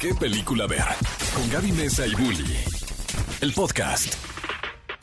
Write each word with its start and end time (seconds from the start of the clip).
qué 0.00 0.14
película 0.14 0.66
ver. 0.66 0.84
Con 1.34 1.48
Gaby 1.50 1.72
Mesa 1.72 2.06
y 2.06 2.14
Bully. 2.14 2.54
El 3.40 3.52
podcast. 3.52 4.14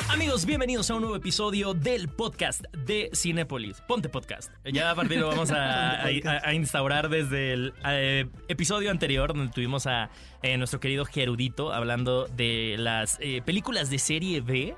Amigos, 0.09 0.45
bienvenidos 0.45 0.91
a 0.91 0.95
un 0.95 1.01
nuevo 1.01 1.15
episodio 1.15 1.73
del 1.73 2.07
podcast 2.07 2.63
de 2.85 3.09
Cinépolis. 3.15 3.81
Ponte 3.87 4.09
podcast. 4.09 4.51
Ya 4.71 4.91
a 4.91 4.95
partir 4.95 5.17
de 5.17 5.23
vamos 5.23 5.49
a, 5.51 6.01
a- 6.03 6.07
a 6.43 6.53
instaurar 6.53 7.09
desde 7.09 7.53
el 7.53 7.73
eh, 7.85 8.25
episodio 8.47 8.91
anterior 8.91 9.33
donde 9.33 9.51
tuvimos 9.51 9.87
a 9.87 10.11
eh, 10.43 10.57
nuestro 10.57 10.79
querido 10.79 11.05
Gerudito 11.05 11.73
hablando 11.73 12.27
de 12.27 12.75
las 12.77 13.17
eh, 13.21 13.41
películas 13.43 13.89
de 13.89 13.97
serie 13.99 14.41
B. 14.41 14.75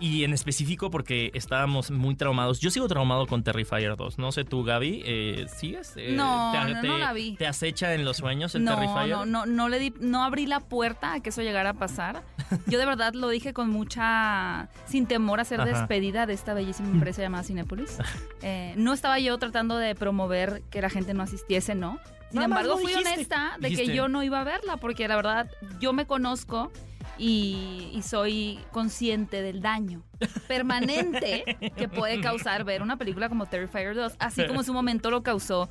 Y 0.00 0.22
en 0.22 0.32
específico 0.32 0.90
porque 0.90 1.32
estábamos 1.34 1.90
muy 1.90 2.14
traumados. 2.14 2.60
Yo 2.60 2.70
sigo 2.70 2.86
traumado 2.86 3.26
con 3.26 3.42
Terrifier 3.42 3.96
2. 3.96 4.16
No 4.18 4.30
sé 4.30 4.44
tú, 4.44 4.62
Gaby, 4.62 5.02
eh, 5.04 5.46
¿sigues? 5.56 5.92
Eh, 5.96 6.12
No, 6.14 6.52
te, 6.52 6.72
no, 6.72 6.80
te- 6.80 6.86
no 6.86 6.98
la 6.98 7.12
vi. 7.12 7.34
¿Te 7.34 7.48
acecha 7.48 7.94
en 7.94 8.04
los 8.04 8.18
sueños 8.18 8.54
el 8.54 8.62
No, 8.62 8.76
Terrifier? 8.76 9.08
no, 9.08 9.26
no, 9.26 9.44
no 9.44 9.68
le 9.68 9.80
di, 9.80 9.92
no 9.98 10.22
abrí 10.22 10.46
la 10.46 10.60
puerta 10.60 11.14
a 11.14 11.20
que 11.20 11.30
eso 11.30 11.42
llegara 11.42 11.70
a 11.70 11.74
pasar. 11.74 12.22
Yo 12.68 12.78
de 12.78 12.86
verdad 12.86 13.12
lo 13.14 13.28
dije 13.28 13.52
con 13.52 13.70
mucha, 13.70 14.68
sin 14.86 15.06
temor 15.06 15.40
a 15.40 15.44
ser 15.44 15.60
Ajá. 15.62 15.70
despedida 15.70 16.26
de 16.26 16.34
esta 16.34 16.54
bellísima 16.54 16.90
empresa 16.90 17.20
llamada 17.22 17.42
Cinépolis. 17.44 17.98
Eh, 18.40 18.72
no 18.76 18.92
estaba 18.92 19.18
yo 19.18 19.36
tratando 19.38 19.76
de 19.76 19.96
promover 19.96 20.62
que 20.70 20.80
la 20.80 20.88
gente 20.90 21.12
no 21.12 21.24
asistiese, 21.24 21.74
no. 21.74 21.98
Sin 22.30 22.36
Nada 22.36 22.44
embargo, 22.44 22.74
fui 22.78 22.92
dijiste. 22.92 23.14
honesta 23.14 23.56
de 23.58 23.68
Dijiste. 23.70 23.90
que 23.90 23.96
yo 23.96 24.06
no 24.06 24.22
iba 24.22 24.40
a 24.40 24.44
verla, 24.44 24.76
porque 24.76 25.08
la 25.08 25.16
verdad 25.16 25.50
yo 25.80 25.92
me 25.92 26.06
conozco 26.06 26.70
y, 27.18 27.90
y 27.92 28.02
soy 28.02 28.58
consciente 28.72 29.42
del 29.42 29.60
daño 29.60 30.02
permanente 30.46 31.56
que 31.76 31.88
puede 31.88 32.20
causar 32.20 32.64
ver 32.64 32.82
una 32.82 32.96
película 32.96 33.28
como 33.28 33.46
Terrifier 33.46 33.94
2, 33.94 34.14
así 34.18 34.46
como 34.46 34.60
en 34.60 34.64
su 34.66 34.72
momento 34.72 35.10
lo 35.10 35.22
causó 35.22 35.68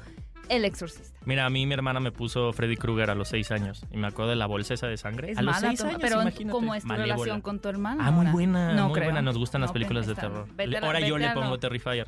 El 0.50 0.64
Exorcista. 0.66 1.18
Mira, 1.26 1.46
a 1.46 1.50
mí 1.50 1.66
mi 1.66 1.74
hermana 1.74 2.00
me 2.00 2.12
puso 2.12 2.54
Freddy 2.54 2.78
Krueger 2.78 3.10
a 3.10 3.16
los 3.16 3.28
seis 3.30 3.52
años 3.52 3.84
y 3.91 3.98
me 3.98 4.08
acuerdo 4.08 4.30
de 4.32 4.38
la 4.38 4.46
bolsa 4.46 4.74
esa 4.76 4.88
de 4.88 4.96
sangre. 4.98 5.32
Es 5.32 5.38
a 5.38 5.41
los 5.41 5.58
seis 5.58 5.82
años, 5.82 5.98
pero 6.00 6.22
imagínate. 6.22 6.52
¿cómo 6.52 6.74
es 6.76 6.84
tu 6.84 6.88
Malévola. 6.88 7.14
relación 7.16 7.41
con 7.41 7.60
tu 7.60 7.68
hermana? 7.70 8.08
Ah, 8.08 8.12
muy 8.12 8.27
buena, 8.27 8.74
No 8.74 8.86
muy 8.86 8.93
creo. 8.93 9.05
buena. 9.08 9.21
Nos 9.21 9.38
gustan 9.38 9.62
las 9.62 9.71
No, 9.71 9.74
películas 9.74 10.08
de 10.08 10.16
terror. 10.16 10.48
la- 10.58 10.80
Ahora 10.80 10.99
yo 11.02 11.18
le 11.18 11.27
a 11.27 11.34
pongo 11.34 11.49
lo- 11.49 11.60
Terrifier. 11.60 12.08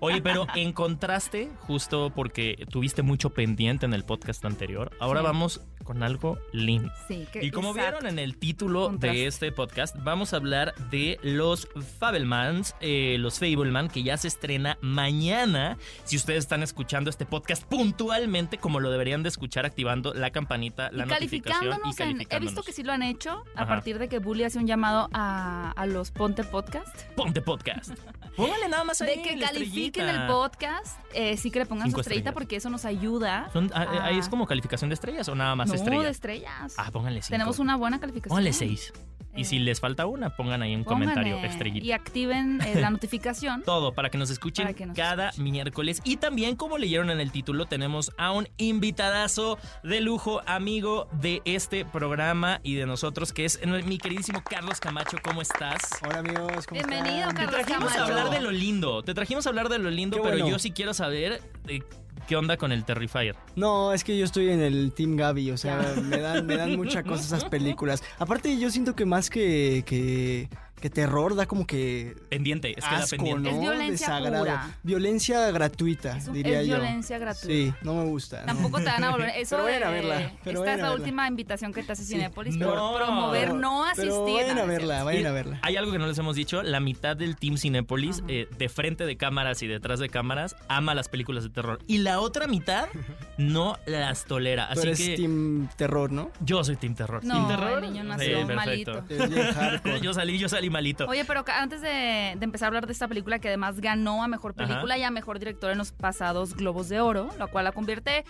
Oye, 0.00 0.20
pero 0.22 0.46
en 0.56 0.72
contraste, 0.72 1.50
justo 1.60 2.10
porque 2.14 2.66
tuviste 2.70 3.02
mucho 3.02 3.30
pendiente 3.30 3.86
en 3.86 3.94
el 3.94 4.04
podcast 4.04 4.44
anterior, 4.44 4.90
ahora 4.98 5.20
Sí. 5.20 5.26
vamos 5.26 5.60
con 5.84 6.02
algo 6.02 6.38
lindo. 6.52 6.90
Sí, 7.08 7.26
que- 7.32 7.44
Y 7.44 7.50
como 7.50 7.70
exacto. 7.70 7.98
vieron 8.00 8.06
en 8.12 8.18
el 8.18 8.36
título 8.36 8.86
Contraste. 8.86 9.16
de 9.18 9.26
este 9.26 9.52
podcast, 9.52 9.96
vamos 10.00 10.32
a 10.32 10.36
hablar 10.36 10.74
de 10.90 11.18
los 11.22 11.68
Fabelmans, 11.98 12.74
eh, 12.80 13.16
los 13.18 13.38
Fableman, 13.38 13.88
que 13.88 14.02
ya 14.02 14.16
se 14.16 14.28
estrena 14.28 14.78
mañana. 14.80 15.76
Si 16.04 16.16
ustedes 16.16 16.40
están 16.40 16.62
escuchando 16.62 17.10
este 17.10 17.26
podcast 17.26 17.62
puntualmente, 17.64 18.58
como 18.58 18.80
lo 18.80 18.90
deberían 18.90 19.22
de 19.22 19.28
escuchar, 19.28 19.66
activando 19.66 20.14
la 20.14 20.30
campanita, 20.30 20.90
la 20.92 21.04
y 21.04 21.08
notificación 21.08 21.64
y 21.64 21.94
calificándonos, 21.94 22.26
en- 22.30 22.36
he 22.36 22.40
visto 22.40 22.62
que 22.62 22.72
sí 22.72 22.82
lo 22.82 22.92
han 22.92 23.02
hecho 23.02 23.44
a 23.54 23.62
Ajá. 23.62 23.66
partir 23.66 23.98
de 23.98 24.08
que 24.08 24.18
Bully 24.18 24.44
hace 24.44 24.58
un 24.58 24.66
llamado 24.66 25.08
a, 25.12 25.72
a 25.76 25.86
los 25.86 26.10
Ponte 26.10 26.44
Podcast. 26.44 27.02
Ponte 27.16 27.40
podcast. 27.42 27.92
Póngale 28.36 28.68
nada 28.68 28.82
más 28.84 29.00
ahí 29.00 29.16
De 29.16 29.22
que 29.22 29.38
califiquen 29.38 30.08
el 30.08 30.26
podcast, 30.26 30.98
eh, 31.14 31.36
sí 31.36 31.50
que 31.50 31.60
le 31.60 31.66
pongan 31.66 31.86
Cinco 31.86 31.98
su 31.98 32.00
estrellita 32.00 32.30
estrellas. 32.30 32.34
porque 32.34 32.56
eso 32.56 32.68
nos 32.70 32.84
ayuda. 32.84 33.48
Son- 33.52 33.70
ah, 33.74 33.84
eh, 33.84 33.98
¿Ahí 34.02 34.16
a- 34.16 34.18
es 34.18 34.28
como 34.28 34.46
calificación 34.46 34.90
de 34.90 34.94
estrellas 34.94 35.28
o 35.28 35.34
nada 35.34 35.54
más 35.54 35.68
no, 35.68 35.73
estrellas? 35.80 36.04
de 36.04 36.10
estrellas. 36.10 36.74
Ah, 36.76 36.90
pónganle 36.92 37.22
cinco. 37.22 37.30
Tenemos 37.32 37.58
una 37.58 37.76
buena 37.76 38.00
calificación. 38.00 38.30
Pónganle 38.30 38.52
seis. 38.52 38.92
Y 39.36 39.40
Eh, 39.40 39.44
si 39.44 39.58
les 39.58 39.80
falta 39.80 40.06
una, 40.06 40.30
pongan 40.36 40.62
ahí 40.62 40.76
un 40.76 40.84
pónganle 40.84 41.14
comentario 41.14 41.38
estrellita. 41.44 41.84
Y 41.84 41.90
activen 41.90 42.60
eh, 42.62 42.80
la 42.80 42.90
notificación. 42.90 43.62
Todo 43.66 43.92
para 43.92 44.08
que 44.08 44.16
nos 44.16 44.30
escuchen 44.30 44.64
Para 44.66 44.74
que 44.76 44.86
nos 44.86 44.96
cada 44.96 45.32
miércoles. 45.38 46.00
Y 46.04 46.18
también, 46.18 46.54
como 46.54 46.78
leyeron 46.78 47.10
en 47.10 47.18
el 47.18 47.32
título, 47.32 47.66
tenemos 47.66 48.12
a 48.16 48.30
un 48.30 48.48
invitadazo 48.58 49.58
de 49.82 50.00
lujo, 50.00 50.40
amigo 50.46 51.08
de 51.20 51.42
este 51.46 51.84
programa 51.84 52.60
y 52.62 52.74
de 52.74 52.86
nosotros, 52.86 53.32
que 53.32 53.44
es 53.44 53.58
mi 53.86 53.98
queridísimo 53.98 54.40
Carlos 54.48 54.78
Camacho. 54.78 55.16
¿cómo 55.24 55.42
estás? 55.42 55.82
Hola 56.06 56.18
amigos, 56.20 56.66
¿cómo 56.68 56.80
Bienvenido, 56.80 57.28
están? 57.28 57.34
Te 57.34 57.44
Carlos 57.44 57.66
trajimos 57.66 57.96
a 57.96 58.04
hablar 58.04 58.30
de 58.30 58.40
lo 58.40 58.50
lindo. 58.52 59.02
Te 59.02 59.14
trajimos 59.14 59.46
a 59.46 59.48
hablar 59.50 59.68
de 59.68 59.78
lo 59.78 59.90
lindo, 59.90 60.16
Qué 60.18 60.22
pero 60.22 60.34
bueno. 60.36 60.48
yo 60.50 60.58
sí 60.60 60.70
quiero 60.70 60.94
saber 60.94 61.42
eh, 61.66 61.80
qué 62.26 62.36
onda 62.36 62.56
con 62.56 62.72
el 62.72 62.84
Terrifier. 62.84 63.36
No, 63.56 63.92
es 63.92 64.04
que 64.04 64.16
yo 64.16 64.24
estoy 64.24 64.50
en 64.50 64.60
el 64.60 64.92
Team 64.92 65.16
Gaby, 65.16 65.50
o 65.50 65.56
sea, 65.56 65.94
me 66.02 66.18
dan, 66.18 66.46
me 66.46 66.56
dan 66.56 66.76
mucha 66.76 67.02
cosa 67.02 67.22
esas 67.22 67.44
películas. 67.44 68.02
Aparte, 68.18 68.58
yo 68.58 68.70
siento 68.70 68.94
que 68.94 69.04
más 69.04 69.30
que, 69.30 69.84
que, 69.86 70.48
que 70.84 70.90
terror, 70.90 71.34
da 71.34 71.46
como 71.46 71.66
que 71.66 72.14
Pendiente, 72.28 72.74
es 72.78 72.84
que 72.84 72.94
da 72.94 72.98
asco, 73.04 73.16
pendiente. 73.16 73.50
¿no? 73.50 73.56
Es 73.56 73.60
violencia 73.62 74.06
Desagrado. 74.08 74.44
pura. 74.44 74.76
Violencia 74.82 75.50
gratuita, 75.50 76.18
Es, 76.18 76.28
un- 76.28 76.34
diría 76.34 76.60
es 76.60 76.68
yo. 76.68 76.74
violencia 76.76 77.16
gratuita. 77.16 77.46
Sí, 77.46 77.72
no 77.80 77.94
me 77.94 78.04
gusta. 78.04 78.40
¿no? 78.40 78.46
Tampoco 78.48 78.76
te 78.80 78.84
van 78.84 79.02
a 79.04 79.10
volver. 79.12 79.30
Eso 79.36 79.56
Pero 79.56 79.62
vayan 79.64 79.80
de- 79.80 79.86
a 79.86 79.90
verla, 79.90 80.32
pero 80.44 80.58
esta 80.60 80.74
es 80.74 80.80
la 80.82 80.92
última 80.92 81.26
invitación 81.26 81.72
que 81.72 81.82
te 81.82 81.92
hace 81.92 82.04
Cinépolis 82.04 82.56
No. 82.56 82.68
por 82.74 82.96
promover 83.02 83.54
no 83.54 83.84
asistir. 83.86 84.10
Pero 84.10 84.24
vayan 84.24 84.58
a 84.58 84.64
verla, 84.66 84.86
cierto. 84.96 85.04
vayan 85.06 85.26
a 85.26 85.30
verla. 85.32 85.58
Hay 85.62 85.76
algo 85.78 85.90
que 85.90 85.98
no 85.98 86.06
les 86.06 86.18
hemos 86.18 86.36
dicho, 86.36 86.62
la 86.62 86.80
mitad 86.80 87.16
del 87.16 87.36
Team 87.36 87.56
Cinépolis, 87.56 88.18
Ajá. 88.18 88.26
eh, 88.28 88.46
de 88.58 88.68
frente 88.68 89.06
de 89.06 89.16
cámaras 89.16 89.62
y 89.62 89.66
detrás 89.66 90.00
de 90.00 90.10
cámaras, 90.10 90.54
ama 90.68 90.94
las 90.94 91.08
películas 91.08 91.44
de 91.44 91.48
terror. 91.48 91.78
Y 91.86 91.96
la 91.98 92.20
otra 92.20 92.46
mitad 92.46 92.88
no 93.38 93.78
las 93.86 94.26
tolera. 94.26 94.66
Tú 94.74 94.80
Así 94.80 94.88
eres 94.88 94.98
que 95.00 95.16
Team 95.16 95.66
Terror, 95.78 96.12
¿no? 96.12 96.30
yo 96.40 96.62
soy 96.62 96.76
Team 96.76 96.94
Terror. 96.94 97.24
No, 97.24 97.34
¿Team 97.34 97.48
Terror? 97.48 97.82
el 97.84 97.90
niño 97.90 98.02
Sí, 98.02 98.08
nació 98.08 98.46
perfecto. 98.46 99.04
malito. 99.08 99.94
Yo 100.02 100.12
salí, 100.12 100.38
yo 100.38 100.48
salí 100.50 100.68
malito. 100.74 101.06
Oye, 101.06 101.24
pero 101.24 101.42
antes 101.56 101.80
de, 101.80 102.34
de 102.36 102.44
empezar 102.44 102.66
a 102.66 102.68
hablar 102.68 102.86
de 102.86 102.92
esta 102.92 103.08
película, 103.08 103.38
que 103.38 103.48
además 103.48 103.80
ganó 103.80 104.22
a 104.22 104.28
mejor 104.28 104.54
Ajá. 104.56 104.66
película 104.68 104.98
y 104.98 105.02
a 105.02 105.10
mejor 105.10 105.38
director 105.38 105.70
en 105.70 105.78
los 105.78 105.92
pasados 105.92 106.54
Globos 106.54 106.88
de 106.90 107.00
Oro, 107.00 107.30
lo 107.38 107.48
cual 107.48 107.64
la 107.64 107.72
convierte. 107.72 108.24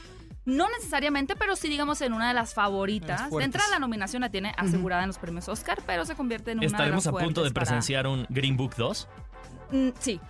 No 0.47 0.69
necesariamente, 0.77 1.37
pero 1.37 1.57
sí 1.57 1.69
digamos 1.71 2.03
en 2.03 2.13
una 2.13 2.29
de 2.29 2.35
las 2.35 2.53
favoritas. 2.53 3.31
De 3.31 3.43
entrada 3.45 3.71
la 3.71 3.79
nominación 3.79 4.21
la 4.21 4.29
tiene 4.31 4.53
asegurada 4.59 5.03
en 5.03 5.09
los 5.09 5.17
premios 5.19 5.49
Oscar, 5.49 5.79
pero 5.87 6.05
se 6.05 6.15
convierte 6.15 6.51
en 6.53 6.59
una 6.59 6.67
Estaremos 6.67 7.05
de 7.05 7.11
a 7.11 7.13
las 7.15 7.23
punto 7.25 7.41
de 7.41 7.47
fuertes 7.47 7.53
para- 7.55 7.65
presenciar 7.67 8.07
un 8.07 8.27
Green 8.29 8.57
Book 8.57 8.75
2. 8.77 9.09
Mm, 9.73 9.89
sí. 9.99 10.21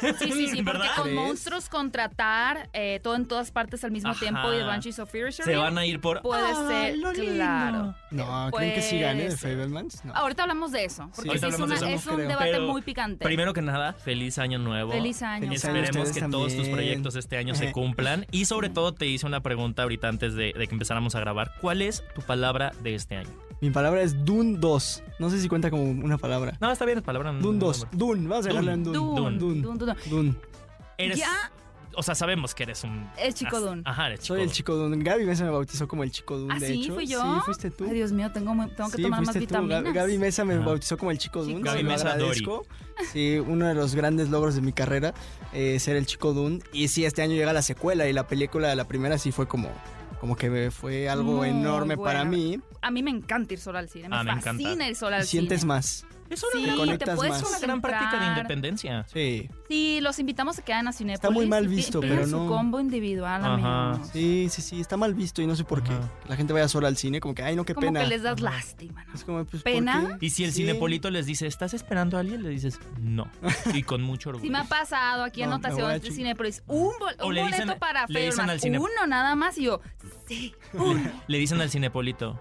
Sí, 0.00 0.32
sí, 0.32 0.48
sí, 0.48 0.62
porque 0.62 0.78
¿Verdad? 0.78 0.94
con 0.96 1.04
¿Crees? 1.04 1.16
monstruos 1.16 1.68
contratar 1.68 2.68
eh, 2.72 3.00
todo 3.02 3.14
en 3.16 3.26
todas 3.26 3.50
partes 3.50 3.84
al 3.84 3.90
mismo 3.90 4.10
Ajá. 4.10 4.20
tiempo 4.20 4.52
y 4.52 4.56
The 4.58 4.62
Banshees 4.64 4.98
of 4.98 5.14
Inisherin 5.14 5.44
Se 5.44 5.56
van 5.56 5.78
a 5.78 5.86
ir 5.86 6.00
por... 6.00 6.22
puede 6.22 6.42
¡Ay, 6.46 6.66
ser, 6.68 6.98
lo 6.98 7.12
lindo! 7.12 7.32
claro. 7.34 7.94
No, 8.10 8.50
¿creen 8.52 8.74
que 8.74 8.82
sí 8.82 8.98
gane 9.00 9.24
de 9.24 9.30
ser. 9.36 9.52
Fablemans? 9.56 10.04
No. 10.04 10.14
Ahorita 10.14 10.42
hablamos 10.42 10.72
de 10.72 10.84
eso, 10.84 11.10
porque 11.14 11.30
Sí. 11.38 11.46
es, 11.46 11.58
una- 11.58 11.74
eso, 11.76 11.86
es 11.86 12.06
un 12.06 12.14
creo. 12.16 12.28
debate 12.28 12.50
Pero 12.52 12.66
muy 12.66 12.82
picante. 12.82 13.24
Primero 13.24 13.52
que 13.52 13.62
nada, 13.62 13.92
feliz 13.92 14.38
año 14.38 14.58
nuevo. 14.58 14.92
Feliz 14.92 15.22
año. 15.22 15.46
Feliz 15.46 15.64
año 15.64 15.76
Esperemos 15.82 16.12
que 16.12 16.20
todos 16.22 16.56
tus 16.56 16.68
proyectos 16.68 17.16
este 17.16 17.36
año 17.36 17.54
se 17.54 17.72
cumplan. 17.72 18.26
Y 18.30 18.44
sobre 18.46 18.68
todo 18.68 18.92
te 18.94 19.06
hice 19.06 19.26
una 19.26 19.40
pregunta 19.42 19.82
ahorita 19.82 20.08
antes 20.08 20.34
de, 20.34 20.52
de 20.56 20.66
que 20.66 20.74
empezáramos 20.74 21.14
a 21.14 21.20
grabar. 21.20 21.52
¿Cuál 21.60 21.82
es 21.82 22.04
tu 22.14 22.22
palabra 22.22 22.72
de 22.82 22.94
este 22.94 23.16
año? 23.16 23.30
Mi 23.62 23.70
palabra 23.70 24.02
es 24.02 24.24
Dune 24.24 24.58
2. 24.58 25.02
No 25.20 25.30
sé 25.30 25.40
si 25.40 25.48
cuenta 25.48 25.70
como 25.70 25.84
una 25.84 26.18
palabra. 26.18 26.58
No, 26.60 26.70
está 26.70 26.84
bien, 26.84 26.98
es 26.98 27.04
palabra. 27.04 27.32
no- 27.32 27.40
Dune 27.40 27.58
no- 27.58 27.66
2. 27.66 27.86
Dune, 27.92 28.28
vamos 28.28 28.44
a 28.44 28.48
dejarla 28.50 28.72
en 28.74 28.84
Dune. 28.84 28.98
Dune, 28.98 29.20
Dune. 29.20 29.38
Dune. 29.38 29.62
Dune, 29.62 29.78
Dune. 29.78 29.94
Dune. 30.10 30.34
Eres, 30.98 31.18
Ya. 31.18 31.30
O 31.94 32.02
sea, 32.02 32.14
sabemos 32.14 32.54
que 32.54 32.62
eres 32.62 32.84
un... 32.84 33.06
Es 33.18 33.34
chico 33.34 33.60
Dune. 33.60 33.82
Ajá, 33.84 34.06
eres 34.06 34.20
chico 34.20 34.34
Soy 34.34 34.42
el 34.42 34.50
chico 34.50 34.74
Dune. 34.76 35.04
Gaby 35.04 35.26
Mesa 35.26 35.44
me 35.44 35.50
bautizó 35.50 35.86
como 35.86 36.02
el 36.02 36.10
chico 36.10 36.38
Dune, 36.38 36.54
¿Ah, 36.56 36.58
de 36.58 36.66
sí? 36.68 36.84
hecho. 36.84 36.94
¿Fui 36.94 37.06
yo? 37.06 37.20
Sí, 37.22 37.40
fuiste 37.44 37.70
tú. 37.70 37.84
Ay, 37.84 37.92
Dios 37.94 38.12
mío, 38.12 38.32
tengo, 38.32 38.50
tengo 38.74 38.90
que 38.90 38.96
Sí, 38.96 39.02
tomar 39.02 39.20
más 39.24 39.34
tú. 39.34 39.38
vitaminas. 39.40 39.84
Gaby- 39.84 40.18
Mesa 40.18 40.44
me 40.46 40.54
Ajá. 40.54 40.64
bautizó 40.64 40.96
como 40.96 41.10
el 41.10 41.18
chico 41.18 41.40
Chico 41.44 41.58
Dune. 41.58 41.70
Gaby 41.70 41.84
Mesa 41.84 42.12
agradezco. 42.14 42.64
Sí, 43.12 43.38
uno 43.46 43.66
de 43.66 43.74
los 43.74 43.94
grandes 43.94 44.30
logros 44.30 44.54
de 44.54 44.62
mi 44.62 44.72
carrera, 44.72 45.12
eh, 45.52 45.78
ser 45.80 45.96
el 45.96 46.06
chico 46.06 46.32
Dune. 46.32 46.60
Y 46.72 46.88
sí, 46.88 47.04
este 47.04 47.20
año 47.20 47.34
llega 47.34 47.52
la 47.52 47.62
secuela 47.62 48.08
y 48.08 48.12
la 48.14 48.26
película, 48.26 48.74
la 48.74 48.88
primera 48.88 49.18
sí 49.18 49.30
fue 49.30 49.46
como, 49.46 49.68
como 50.22 50.36
que 50.36 50.48
me- 50.48 50.70
fue 50.70 51.08
algo 51.08 51.32
Muy 51.38 51.48
enorme 51.48 51.96
para 51.96 52.24
mí. 52.24 52.60
A 52.80 52.92
mí 52.92 53.02
me 53.02 53.10
encanta 53.10 53.54
ir 53.54 53.58
sola 53.58 53.80
al 53.80 53.88
cine. 53.88 54.08
Me 54.08 54.14
Ah, 54.14 54.22
me 54.22 54.40
fascina 54.40 54.70
encanta. 54.70 54.88
ir 54.88 54.94
sola 54.94 55.16
al 55.16 55.24
Y 55.24 55.26
sientes 55.26 55.62
cine. 55.62 55.68
más. 55.68 56.06
Es 56.30 56.42
una, 56.44 56.52
Sí, 56.52 56.64
gran- 56.86 56.96
te 56.98 57.14
puedes 57.14 57.42
una 57.42 57.58
gran 57.58 57.82
práctica 57.82 58.18
de 58.18 58.26
independencia. 58.28 59.04
Sí. 59.12 59.50
Sí, 59.68 59.98
los 60.00 60.18
invitamos 60.18 60.58
a 60.58 60.62
que 60.64 60.72
vayan 60.72 60.88
a 60.88 60.92
Cinépolis. 60.94 61.16
Está 61.16 61.28
muy 61.30 61.44
mal 61.46 61.64
y 61.64 61.66
visto, 61.66 62.00
pidan 62.00 62.16
pero 62.16 62.28
su 62.28 62.38
no. 62.38 62.46
combo 62.48 62.80
individual, 62.80 63.44
Ajá. 63.44 63.90
amigos. 63.90 64.08
Sí, 64.14 64.46
sí, 64.50 64.62
sí, 64.62 64.80
está 64.80 64.96
mal 64.96 65.12
visto 65.12 65.42
y 65.42 65.46
no 65.46 65.54
sé 65.56 65.64
por 65.64 65.82
qué. 65.82 65.92
Ajá. 65.92 66.08
La 66.28 66.36
gente 66.36 66.54
vaya 66.54 66.68
sola 66.68 66.88
al 66.88 66.96
cine, 66.96 67.20
como 67.20 67.34
que, 67.34 67.42
ay, 67.42 67.54
no, 67.54 67.66
qué 67.66 67.74
Como 67.74 67.88
pena. 67.88 68.00
que 68.00 68.06
les 68.06 68.22
das 68.22 68.40
lástima, 68.40 69.04
¿no? 69.04 69.12
Es 69.14 69.24
como, 69.24 69.44
pues, 69.44 69.62
¿por 69.62 69.72
¿Pena? 69.72 70.16
qué? 70.20 70.26
Y 70.26 70.30
si 70.30 70.44
el 70.44 70.52
Sí. 70.52 70.62
cinepolito 70.62 71.10
les 71.10 71.26
dice, 71.26 71.46
¿estás 71.46 71.74
esperando 71.74 72.16
a 72.16 72.20
alguien? 72.20 72.42
Le 72.42 72.48
dices, 72.48 72.80
no. 72.98 73.28
Y 73.74 73.82
con 73.82 74.00
mucho 74.02 74.30
orgullo. 74.30 74.42
Sí 74.46 74.50
me 74.50 74.58
ha 74.58 74.64
pasado 74.64 75.24
aquí 75.24 75.42
No, 75.42 75.48
me 75.48 75.54
anotaciones 75.56 75.84
voy 75.84 75.94
a 75.96 75.98
de 75.98 76.10
Cinépolis. 76.16 76.62
Un, 76.66 76.92
bol- 76.98 77.26
un 77.26 77.34
le 77.34 77.42
boleto 77.42 77.62
dicen- 77.62 77.78
para 77.78 78.06
cine- 78.06 78.78
Uno 78.78 79.06
nada 79.06 79.34
más 79.34 79.58
y 79.58 79.64
yo, 79.64 79.82
sí. 80.26 80.54
Le 81.26 81.38
dicen 81.38 81.60
al 81.60 81.70
cinepolito, 81.70 82.38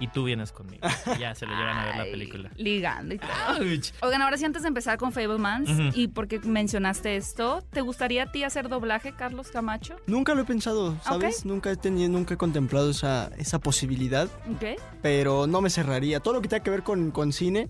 y 0.00 0.08
tú 0.08 0.24
vienes 0.24 0.50
conmigo. 0.50 0.86
Y 1.16 1.20
ya 1.20 1.34
se 1.36 1.46
lo 1.46 1.52
llevan 1.56 1.76
a 1.78 1.84
ver 1.86 1.96
la 1.96 2.04
película. 2.04 2.50
Ligando 2.56 3.14
y 3.14 3.18
todo. 3.18 3.30
Ouch. 3.60 3.92
Oigan, 4.02 4.22
ahora 4.22 4.36
sí, 4.36 4.44
antes 4.44 4.62
de 4.62 4.68
empezar 4.68 4.98
con 4.98 5.12
Fablemans, 5.12 5.70
Ujú. 5.70 5.82
y 5.94 6.08
porque 6.08 6.40
mencionaste 6.40 7.14
esto, 7.16 7.62
¿te 7.70 7.80
gustaría 7.80 8.24
a 8.24 8.32
ti 8.32 8.42
hacer 8.42 8.68
doblaje, 8.68 9.12
Carlos 9.12 9.48
Camacho? 9.52 9.94
Nunca 10.08 10.34
lo 10.34 10.42
he 10.42 10.44
pensado, 10.44 10.96
¿sabes? 11.04 11.44
Nunca 11.44 11.70
he 11.70 11.76
tenido, 11.76 12.10
nunca 12.10 12.34
he 12.34 12.36
contemplado 12.36 12.90
esa, 12.90 13.30
esa 13.38 13.60
posibilidad, 13.60 14.28
¿Ok? 14.52 14.80
pero 15.00 15.46
no 15.46 15.60
me 15.60 15.70
cerraría. 15.70 16.18
Todo 16.18 16.34
lo 16.34 16.42
que 16.42 16.48
tenga 16.48 16.64
que 16.64 16.70
ver 16.70 16.82
con, 16.82 17.12
con 17.12 17.32
cine, 17.32 17.68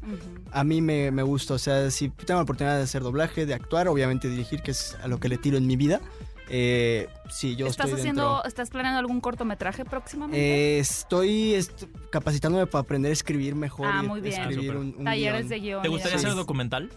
a 0.50 0.64
mí 0.64 0.81
me, 0.81 1.11
me 1.11 1.23
gusta. 1.23 1.55
O 1.55 1.58
sea, 1.58 1.91
si 1.91 2.08
tengo 2.08 2.38
la 2.41 2.44
oportunidad 2.44 2.79
de 2.79 2.85
hacer 2.85 3.02
doblaje, 3.02 3.44
de 3.44 3.52
actuar, 3.52 3.87
obviamente 3.87 4.29
dirigir, 4.29 4.62
que 4.62 4.70
es 4.70 4.96
a 5.02 5.08
lo 5.08 5.20
que 5.20 5.29
le 5.29 5.37
tiro 5.37 5.58
en 5.58 5.67
mi 5.67 5.76
vida, 5.76 6.00
Eh, 6.49 7.08
sí, 7.31 7.56
yo 7.56 7.67
¿Estás 7.67 7.87
estoy 7.87 8.00
haciendo, 8.00 8.23
dentro. 8.35 8.44
estás 8.49 8.70
planeando 8.70 8.99
algún 8.99 9.20
cortometraje 9.20 9.85
próximamente? 9.85 10.76
Eh, 10.76 10.79
estoy 10.79 11.55
est- 11.55 11.85
capacitándome 12.11 12.67
para 12.67 12.82
aprender 12.82 13.11
a 13.11 13.12
escribir 13.12 13.55
mejor. 13.55 13.87
Ah, 13.91 14.02
y 14.05 14.06
muy 14.08 14.20
bien. 14.20 14.41
escribir 14.41 14.73
Ah, 14.73 14.79
un, 14.79 14.94
un 14.99 15.05
Talleres 15.05 15.41
guion. 15.41 15.49
de 15.49 15.61
guion. 15.61 15.82
¿Te 15.82 15.88
gustaría 15.88 16.17
hacer 16.19 16.35
documental? 16.35 16.91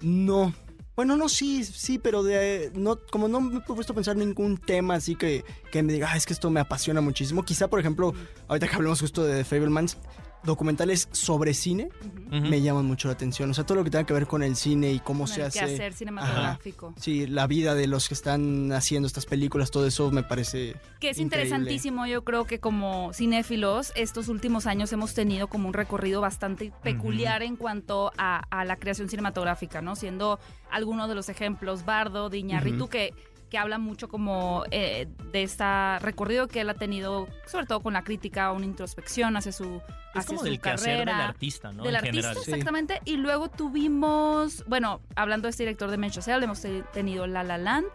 No. 0.00 0.54
Bueno, 0.94 1.16
no, 1.16 1.28
sí, 1.30 1.64
sí, 1.64 1.98
pero 1.98 2.22
de, 2.22 2.70
no, 2.74 2.98
como 3.10 3.26
no 3.26 3.40
me 3.40 3.58
he 3.58 3.60
puesto 3.62 3.92
a 3.92 3.96
pensar 3.96 4.14
ningún 4.14 4.58
tema 4.58 4.94
así 4.96 5.14
que, 5.16 5.42
que 5.70 5.82
me 5.82 5.92
diga, 5.94 6.10
"Ah, 6.12 6.16
es 6.18 6.26
que 6.26 6.34
esto 6.34 6.50
me 6.50 6.60
apasiona 6.60 7.00
muchísimo. 7.00 7.42
Quizá, 7.44 7.68
por 7.68 7.80
ejemplo, 7.80 8.12
ahorita 8.46 8.68
que 8.68 8.74
hablemos 8.76 9.00
justo 9.00 9.24
de 9.24 9.38
The 9.38 9.44
Fablemans, 9.44 9.96
documentales 10.44 11.08
sobre 11.12 11.54
cine 11.54 11.88
me 12.30 12.62
llaman 12.62 12.86
mucho 12.86 13.08
la 13.08 13.14
atención. 13.14 13.50
O 13.50 13.54
sea, 13.54 13.64
todo 13.64 13.76
lo 13.78 13.84
que 13.84 13.90
tenga 13.90 14.04
que 14.04 14.14
ver 14.14 14.26
con 14.26 14.42
el 14.42 14.56
cine 14.56 14.90
y 14.92 15.00
cómo 15.00 15.24
Con 15.24 15.28
se 15.28 15.40
el 15.42 15.46
hace. 15.48 15.58
quehacer 15.60 15.92
cinematográfico. 15.92 16.94
Sí, 16.98 17.26
la 17.26 17.46
vida 17.46 17.74
de 17.74 17.86
los 17.86 18.08
que 18.08 18.14
están 18.14 18.72
haciendo 18.72 19.06
estas 19.06 19.26
películas, 19.26 19.70
todo 19.70 19.86
eso 19.86 20.10
me 20.10 20.22
parece. 20.22 20.74
Que 20.98 21.10
es 21.10 21.18
Increíble. 21.18 21.22
interesantísimo, 21.48 22.06
yo 22.06 22.24
creo 22.24 22.44
que 22.44 22.58
como 22.58 23.12
cinéfilos, 23.12 23.92
estos 23.96 24.28
últimos 24.28 24.66
años 24.66 24.92
hemos 24.92 25.14
tenido 25.14 25.48
como 25.48 25.68
un 25.68 25.74
recorrido 25.74 26.20
bastante 26.20 26.72
peculiar 26.82 27.42
en 27.42 27.56
cuanto 27.56 28.12
a, 28.16 28.38
a 28.50 28.64
la 28.64 28.76
creación 28.76 29.08
cinematográfica, 29.08 29.82
¿no? 29.82 29.94
Siendo 29.96 30.38
algunos 30.70 31.08
de 31.08 31.14
los 31.14 31.28
ejemplos, 31.28 31.84
Bardo, 31.84 32.30
de 32.30 32.38
Iñárritu, 32.38 32.84
Ujú. 32.84 32.88
que, 32.88 33.14
que 33.52 33.58
habla 33.58 33.76
mucho 33.76 34.08
como 34.08 34.64
eh, 34.70 35.06
de 35.30 35.42
este 35.42 35.98
recorrido 35.98 36.48
que 36.48 36.62
él 36.62 36.70
ha 36.70 36.74
tenido, 36.74 37.28
sobre 37.46 37.66
todo 37.66 37.80
con 37.82 37.92
la 37.92 38.02
crítica, 38.02 38.50
una 38.50 38.64
introspección 38.64 39.36
hacia 39.36 39.52
su, 39.52 39.64
Es 39.76 39.82
hacia 40.20 40.26
como 40.28 40.38
su 40.38 40.44
del 40.46 40.58
quehacer 40.58 40.96
del 41.00 41.06
carrera. 41.08 41.28
artista, 41.28 41.70
¿no? 41.70 41.82
Del 41.82 41.90
en 41.94 41.96
artista, 41.96 42.16
general. 42.28 42.36
Sí. 42.44 42.50
exactamente. 42.50 43.00
Y 43.04 43.18
luego 43.18 43.50
tuvimos, 43.50 44.64
bueno, 44.66 45.02
hablando 45.16 45.46
de 45.46 45.50
este 45.50 45.64
director 45.64 45.90
de 45.90 45.98
Menchosel, 45.98 46.42
hemos 46.42 46.62
te- 46.62 46.82
tenido 46.94 47.26
La 47.26 47.42
La 47.44 47.58
Land 47.58 47.86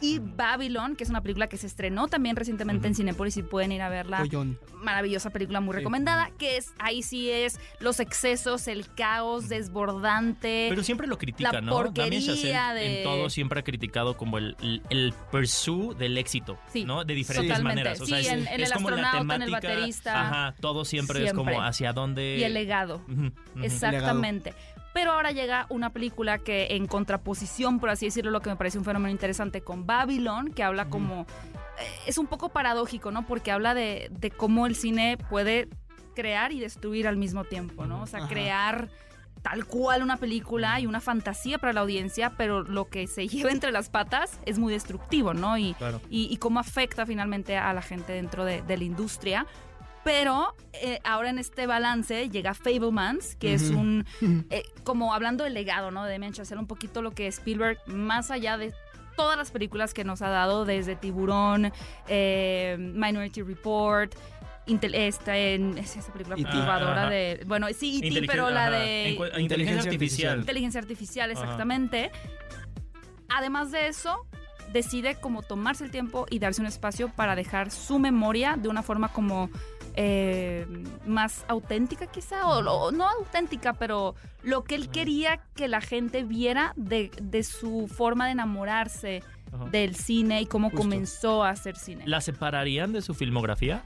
y 0.00 0.18
Babylon, 0.18 0.96
que 0.96 1.04
es 1.04 1.10
una 1.10 1.20
película 1.22 1.48
que 1.48 1.56
se 1.56 1.66
estrenó 1.66 2.08
también 2.08 2.36
recientemente 2.36 2.88
en. 2.88 2.94
Cinepolis 2.94 3.36
y 3.36 3.42
pueden 3.42 3.72
ir 3.72 3.82
a 3.82 3.88
verla. 3.88 4.24
Maravillosa 4.74 5.30
película, 5.30 5.60
muy 5.60 5.72
Sí. 5.74 5.78
recomendada, 5.78 6.30
que 6.38 6.56
es, 6.56 6.72
ahí 6.78 7.02
sí 7.02 7.30
es 7.30 7.60
los 7.80 8.00
excesos, 8.00 8.66
el 8.68 8.86
caos 8.94 9.48
desbordante. 9.48 10.66
Pero 10.70 10.82
siempre 10.82 11.06
lo 11.06 11.18
critica, 11.18 11.52
La 11.52 11.60
¿no? 11.60 11.74
Damien 11.92 12.20
Chazelle 12.22 12.34
porquería 12.34 12.74
de- 12.74 12.98
en 12.98 13.04
todo 13.04 13.30
siempre 13.30 13.60
ha 13.60 13.62
criticado 13.62 14.16
como 14.16 14.38
el, 14.38 14.56
el, 14.62 14.82
el 14.90 15.12
pursue 15.30 15.94
del 15.94 16.16
éxito, 16.18 16.58
Sí, 16.72 16.84
¿no? 16.84 17.04
De 17.04 17.14
diferentes 17.14 17.48
totalmente. 17.56 17.82
maneras. 17.82 18.00
O 18.00 18.06
sea, 18.06 18.18
Sí, 18.20 18.26
es, 18.26 18.32
en- 18.32 18.46
en 18.48 18.60
es 18.60 18.68
el 18.70 18.74
como 18.74 18.90
la 18.90 18.96
astronauta, 18.96 19.34
en 19.36 19.42
el 19.42 19.48
temática, 19.48 19.68
baterista. 19.74 20.20
Ajá, 20.20 20.54
todo 20.60 20.84
siempre, 20.84 21.24
es 21.26 21.32
como 21.32 21.60
hacia 21.62 21.92
dónde... 21.92 22.36
y 22.38 22.42
el 22.44 22.54
legado. 22.54 23.02
Exactamente. 23.62 24.54
Pero 24.92 25.12
ahora 25.12 25.30
llega 25.30 25.66
una 25.68 25.90
película 25.90 26.38
que 26.38 26.68
en 26.74 26.86
contraposición, 26.86 27.78
por 27.78 27.90
así 27.90 28.06
decirlo, 28.06 28.30
lo 28.30 28.40
que 28.40 28.50
me 28.50 28.56
parece 28.56 28.78
un 28.78 28.84
fenómeno 28.84 29.10
interesante 29.12 29.60
con 29.62 29.86
Babylon, 29.86 30.52
que 30.52 30.62
habla 30.64 30.86
como... 30.88 31.26
eh, 31.78 31.86
Es 32.06 32.18
un 32.18 32.26
poco 32.26 32.48
paradójico, 32.48 33.10
¿no? 33.12 33.24
Porque 33.26 33.52
habla 33.52 33.74
de, 33.74 34.08
de 34.10 34.30
cómo 34.30 34.66
el 34.66 34.74
cine 34.74 35.16
puede 35.28 35.68
crear 36.16 36.50
y 36.52 36.58
destruir 36.60 37.06
al 37.06 37.16
mismo 37.16 37.44
tiempo, 37.44 37.86
¿no? 37.86 38.02
O 38.02 38.06
sea, 38.06 38.20
Ajá. 38.20 38.28
crear 38.28 38.88
tal 39.42 39.64
cual 39.64 40.02
una 40.02 40.18
película 40.18 40.78
y 40.80 40.86
una 40.86 41.00
fantasía 41.00 41.56
para 41.56 41.72
la 41.72 41.80
audiencia, 41.80 42.34
pero 42.36 42.62
lo 42.62 42.88
que 42.90 43.06
se 43.06 43.26
lleva 43.28 43.50
entre 43.52 43.70
las 43.72 43.88
patas 43.90 44.40
es 44.44 44.58
muy 44.58 44.72
destructivo, 44.72 45.34
¿no? 45.34 45.56
Y, 45.56 45.72
Claro. 45.74 46.00
y, 46.10 46.28
y 46.30 46.36
cómo 46.38 46.58
afecta 46.60 47.06
finalmente 47.06 47.56
a 47.56 47.72
la 47.72 47.80
gente 47.80 48.12
dentro 48.12 48.44
de, 48.44 48.60
de 48.62 48.76
la 48.76 48.84
industria. 48.84 49.46
Pero 50.04 50.54
eh, 50.72 50.98
ahora 51.04 51.28
en 51.30 51.38
este 51.38 51.66
balance 51.66 52.30
llega 52.30 52.54
Fablemans, 52.54 53.36
que 53.36 53.52
es 53.54 53.70
un, 53.70 54.06
eh, 54.48 54.62
como 54.82 55.12
hablando 55.12 55.44
del 55.44 55.52
legado, 55.54 55.90
¿no? 55.90 56.04
De 56.04 56.18
Chazelle, 56.32 56.58
un 56.60 56.66
poquito 56.66 57.02
lo 57.02 57.10
que 57.10 57.26
Spielberg, 57.26 57.78
más 57.86 58.30
allá 58.30 58.56
de 58.56 58.72
todas 59.16 59.36
las 59.36 59.50
películas 59.50 59.92
que 59.92 60.02
nos 60.04 60.22
ha 60.22 60.30
dado, 60.30 60.64
desde 60.64 60.96
Tiburón, 60.96 61.70
eh, 62.08 62.76
Minority 62.78 63.42
Report, 63.42 64.14
Intel, 64.66 64.94
esta, 64.94 65.36
en, 65.36 65.76
es 65.76 65.96
esa 65.96 66.12
película 66.12 66.36
E.T. 66.36 66.44
perturbadora 66.44 67.10
de, 67.10 67.42
bueno, 67.46 67.66
sí, 67.76 68.00
Inteligen- 68.02 68.26
pero 68.26 68.48
la 68.50 68.68
ajá, 68.68 68.70
de 68.70 69.16
encu- 69.18 69.40
Inteligencia 69.40 69.40
Inteligencia 69.42 69.90
artificial. 69.90 70.38
inteligencia 70.40 70.80
artificial, 70.80 71.30
Ajá. 71.32 71.40
exactamente. 71.42 72.10
Además 73.28 73.70
de 73.70 73.88
eso, 73.88 74.26
decide 74.72 75.16
como 75.16 75.42
tomarse 75.42 75.84
el 75.84 75.90
tiempo 75.90 76.26
y 76.30 76.38
darse 76.38 76.60
un 76.60 76.66
espacio 76.66 77.08
para 77.14 77.34
dejar 77.36 77.70
su 77.70 77.98
memoria 77.98 78.56
de 78.56 78.68
una 78.68 78.82
forma 78.82 79.08
como 79.12 79.50
eh, 79.94 80.66
más 81.06 81.44
auténtica 81.48 82.06
quizá, 82.06 82.46
o, 82.46 82.58
o 82.58 82.92
no 82.92 83.08
auténtica, 83.08 83.72
pero 83.74 84.14
lo 84.42 84.64
que 84.64 84.74
él 84.74 84.88
quería 84.90 85.38
que 85.54 85.68
la 85.68 85.80
gente 85.80 86.24
viera 86.24 86.72
de, 86.76 87.10
de 87.20 87.42
su 87.42 87.88
forma 87.88 88.26
de 88.26 88.32
enamorarse 88.32 89.22
Ajá. 89.52 89.64
del 89.70 89.96
cine 89.96 90.40
y 90.42 90.46
cómo 90.46 90.70
Justo. 90.70 90.82
comenzó 90.82 91.44
a 91.44 91.50
hacer 91.50 91.76
cine. 91.76 92.04
¿La 92.06 92.20
separarían 92.20 92.92
de 92.92 93.02
su 93.02 93.14
filmografía? 93.14 93.82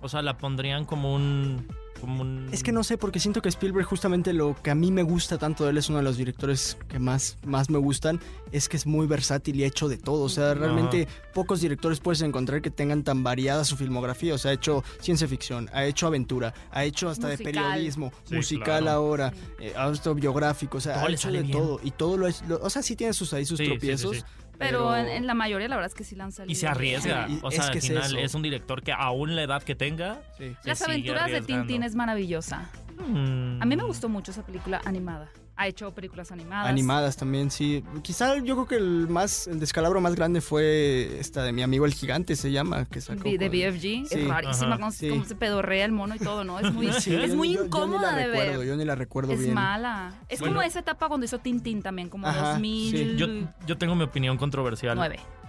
O 0.00 0.08
sea, 0.08 0.22
la 0.22 0.36
pondrían 0.38 0.84
como 0.84 1.14
un... 1.14 1.66
Como 2.04 2.22
un... 2.22 2.48
Es 2.52 2.62
que 2.62 2.70
no 2.72 2.84
sé, 2.84 2.98
porque 2.98 3.18
siento 3.20 3.40
que 3.42 3.48
Spielberg, 3.48 3.86
justamente 3.86 4.32
lo 4.32 4.54
que 4.62 4.70
a 4.70 4.74
mí 4.74 4.90
me 4.92 5.02
gusta 5.02 5.38
tanto 5.38 5.64
de 5.64 5.70
él, 5.70 5.78
es 5.78 5.88
uno 5.88 5.98
de 5.98 6.04
los 6.04 6.16
directores 6.16 6.76
que 6.88 6.98
más, 6.98 7.38
más 7.46 7.70
me 7.70 7.78
gustan, 7.78 8.20
es 8.52 8.68
que 8.68 8.76
es 8.76 8.86
muy 8.86 9.06
versátil 9.06 9.56
y 9.58 9.64
ha 9.64 9.66
hecho 9.66 9.88
de 9.88 9.96
todo. 9.96 10.22
O 10.24 10.28
sea, 10.28 10.54
realmente 10.54 11.08
pocos 11.32 11.60
directores 11.60 12.00
puedes 12.00 12.20
encontrar 12.22 12.60
que 12.62 12.70
tengan 12.70 13.02
tan 13.04 13.22
variada 13.24 13.64
su 13.64 13.76
filmografía. 13.76 14.34
O 14.34 14.38
sea, 14.38 14.50
ha 14.50 14.54
hecho 14.54 14.84
ciencia 15.00 15.26
ficción, 15.28 15.70
ha 15.72 15.84
hecho 15.84 16.06
aventura, 16.06 16.52
ha 16.70 16.84
hecho 16.84 17.08
hasta 17.08 17.28
de 17.28 17.38
periodismo, 17.38 18.12
Sí, 18.24 18.34
musical 18.36 18.82
claro. 18.82 18.90
ahora, 18.98 19.30
Sí. 19.58 19.64
eh, 19.66 19.72
autobiográfico, 19.76 20.78
o 20.78 20.80
sea, 20.80 20.94
Todo 20.94 21.06
ha 21.06 21.12
hecho 21.12 21.32
de 21.32 21.42
bien. 21.42 21.52
todo. 21.52 21.80
Y 21.82 21.90
todo 21.90 22.16
lo 22.16 22.26
es, 22.28 22.42
lo- 22.48 22.60
o 22.62 22.70
sea, 22.70 22.82
sí 22.82 22.96
tiene 22.96 23.12
sus 23.12 23.32
ahí 23.32 23.44
sus 23.44 23.58
Sí, 23.58 23.64
sí, 23.64 23.70
sí, 23.70 23.76
tropiezos. 23.78 24.24
Pero 24.58 24.96
en, 24.96 25.08
en 25.08 25.26
la 25.26 25.34
mayoría 25.34 25.68
la 25.68 25.76
verdad 25.76 25.90
es 25.90 25.94
que 25.94 26.04
sí 26.04 26.14
lanza 26.14 26.44
Y 26.46 26.54
se 26.54 26.66
arriesga. 26.66 27.26
Sí, 27.28 27.40
o 27.42 27.48
es 27.48 27.54
sea, 27.56 27.70
que 27.70 27.78
al 27.78 27.82
final 27.82 28.18
es, 28.18 28.34
un 28.34 28.42
director 28.42 28.82
que 28.82 28.92
aún 28.92 29.34
la 29.34 29.42
edad 29.42 29.62
que 29.62 29.74
tenga... 29.74 30.22
Sí. 30.38 30.54
Las 30.64 30.82
aventuras 30.82 31.30
de. 31.30 31.42
Tintín 31.42 31.82
es 31.82 31.94
maravillosa. 31.94 32.70
Mm. 32.98 33.62
A 33.62 33.64
mí 33.64 33.76
me 33.76 33.84
gustó 33.84 34.08
mucho 34.08 34.30
esa 34.30 34.44
película 34.44 34.80
animada. 34.84 35.28
Ha 35.56 35.68
hecho 35.68 35.92
películas 35.92 36.32
animadas. 36.32 36.68
Animadas 36.68 37.16
también, 37.16 37.50
sí. 37.50 37.84
Quizá 38.02 38.36
yo 38.38 38.54
creo 38.56 38.66
que 38.66 38.74
el 38.74 39.08
más, 39.08 39.46
el 39.46 39.60
descalabro 39.60 40.00
más 40.00 40.16
grande 40.16 40.40
fue 40.40 41.18
esta 41.20 41.44
de 41.44 41.52
mi 41.52 41.62
amigo 41.62 41.86
el 41.86 41.94
gigante, 41.94 42.34
se 42.34 42.50
llama, 42.50 42.86
que 42.86 43.00
sacó. 43.00 43.22
De 43.22 43.48
BFG. 43.48 43.80
Sí. 43.80 44.04
Es 44.10 44.26
rarísima 44.28 44.76
cómo, 44.78 44.90
sí. 44.90 45.22
se 45.26 45.34
pedorrea 45.36 45.84
el 45.84 45.92
mono 45.92 46.16
y 46.16 46.18
todo, 46.18 46.42
¿no? 46.42 46.58
Es 46.58 46.72
muy, 46.72 46.92
Sí, 47.00 47.14
es 47.14 47.30
yo- 47.30 47.36
muy 47.36 47.52
yo- 47.52 47.60
yo 47.60 47.64
incómoda 47.66 48.10
la 48.12 48.16
de 48.18 48.26
recuerdo, 48.26 48.58
ver. 48.58 48.68
Yo 48.68 48.76
ni 48.76 48.84
la 48.84 48.94
recuerdo 48.96 49.32
Es 49.34 49.40
bien. 49.40 49.54
mala. 49.54 50.12
Es 50.28 50.40
Bueno. 50.40 50.54
como 50.56 50.66
esa 50.66 50.80
etapa 50.80 51.06
cuando 51.06 51.24
hizo 51.24 51.38
Tintín 51.38 51.82
también, 51.82 52.08
como 52.08 52.26
Ajá, 52.26 52.50
2009. 52.54 53.10
sí. 53.12 53.16
Yo, 53.16 53.26
yo 53.66 53.78
tengo 53.78 53.94
mi 53.94 54.02
opinión 54.02 54.36
controversial. 54.36 54.98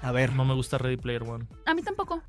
A 0.01 0.11
ver, 0.11 0.33
No 0.33 0.45
me 0.45 0.53
gusta 0.53 0.77
Ready 0.77 0.97
Player 0.97 1.23
One. 1.23 1.45
A 1.65 1.73
mí 1.73 1.81
tampoco. 1.81 2.21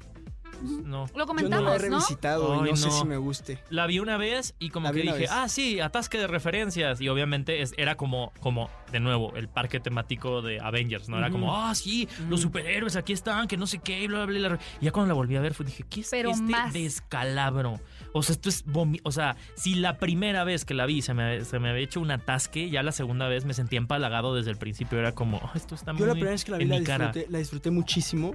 No. 0.62 1.06
Lo 1.06 1.06
yo 1.06 1.12
no 1.12 1.18
la 1.18 1.26
comentamos, 1.26 1.70
he 1.70 1.88
¿no? 1.88 1.96
revisitado 1.96 2.54
y 2.56 2.64
Ay, 2.64 2.70
no, 2.70 2.76
sé 2.76 2.86
no. 2.86 2.92
si 2.92 3.04
me 3.06 3.16
guste. 3.16 3.58
La 3.70 3.86
vi 3.86 3.98
una 3.98 4.16
vez 4.16 4.54
y 4.58 4.70
como 4.70 4.88
La 4.88 4.92
que 4.94 5.02
dije, 5.02 5.18
vez. 5.18 5.30
ah, 5.32 5.48
sí, 5.48 5.80
atasque 5.80 6.18
de 6.18 6.26
referencias. 6.26 7.00
Y 7.00 7.08
obviamente 7.08 7.62
es- 7.62 7.74
era 7.76 7.96
como, 7.96 8.32
como, 8.40 8.70
de 8.92 9.00
nuevo, 9.00 9.34
el 9.36 9.48
parque 9.48 9.80
temático 9.80 10.42
de 10.42 10.60
Avengers, 10.60 11.08
¿no? 11.08 11.18
Era 11.18 11.30
como, 11.30 11.56
ah, 11.56 11.74
sí, 11.74 12.08
los 12.28 12.40
superhéroes 12.40 12.96
aquí 12.96 13.12
están, 13.12 13.48
que 13.48 13.56
no 13.56 13.66
sé 13.66 13.78
qué, 13.78 14.02
y 14.02 14.06
bla, 14.06 14.24
bla, 14.26 14.48
bla. 14.48 14.58
Y 14.80 14.84
ya 14.86 14.92
cuando 14.92 15.08
la 15.08 15.14
volví 15.14 15.36
a 15.36 15.40
ver, 15.40 15.54
fue, 15.54 15.66
dije, 15.66 15.84
¿qué 15.88 16.00
es 16.00 16.08
Pero 16.10 16.30
este 16.30 16.42
más. 16.42 16.72
descalabro? 16.72 17.80
O 18.12 18.22
sea, 18.22 18.32
esto 18.34 18.48
es 18.48 18.64
O 19.02 19.12
sea, 19.12 19.36
si 19.56 19.74
la 19.74 19.98
primera 19.98 20.44
vez 20.44 20.64
que 20.64 20.74
la 20.74 20.86
vi 20.86 21.02
se 21.02 21.14
me, 21.14 21.44
se 21.44 21.58
me 21.58 21.70
había 21.70 21.82
hecho 21.84 22.00
un 22.00 22.10
atasque, 22.10 22.70
ya 22.70 22.82
la 22.82 22.92
segunda 22.92 23.28
vez 23.28 23.44
me 23.44 23.54
sentía 23.54 23.78
empalagado 23.78 24.34
desde 24.34 24.50
el 24.50 24.56
principio. 24.56 24.98
Era 24.98 25.12
como, 25.12 25.38
"Ah, 25.42 25.52
esto 25.54 25.74
está 25.74 25.92
muy 25.92 26.00
Yo 26.00 26.06
la 26.06 26.12
primera 26.12 26.30
vez 26.32 26.44
que 26.44 26.50
la 26.52 26.56
vi 26.58 26.64
en 26.64 26.70
la 26.70 26.78
disfruté, 26.78 27.26
la 27.28 27.38
disfruté 27.38 27.70
muchísimo. 27.70 28.34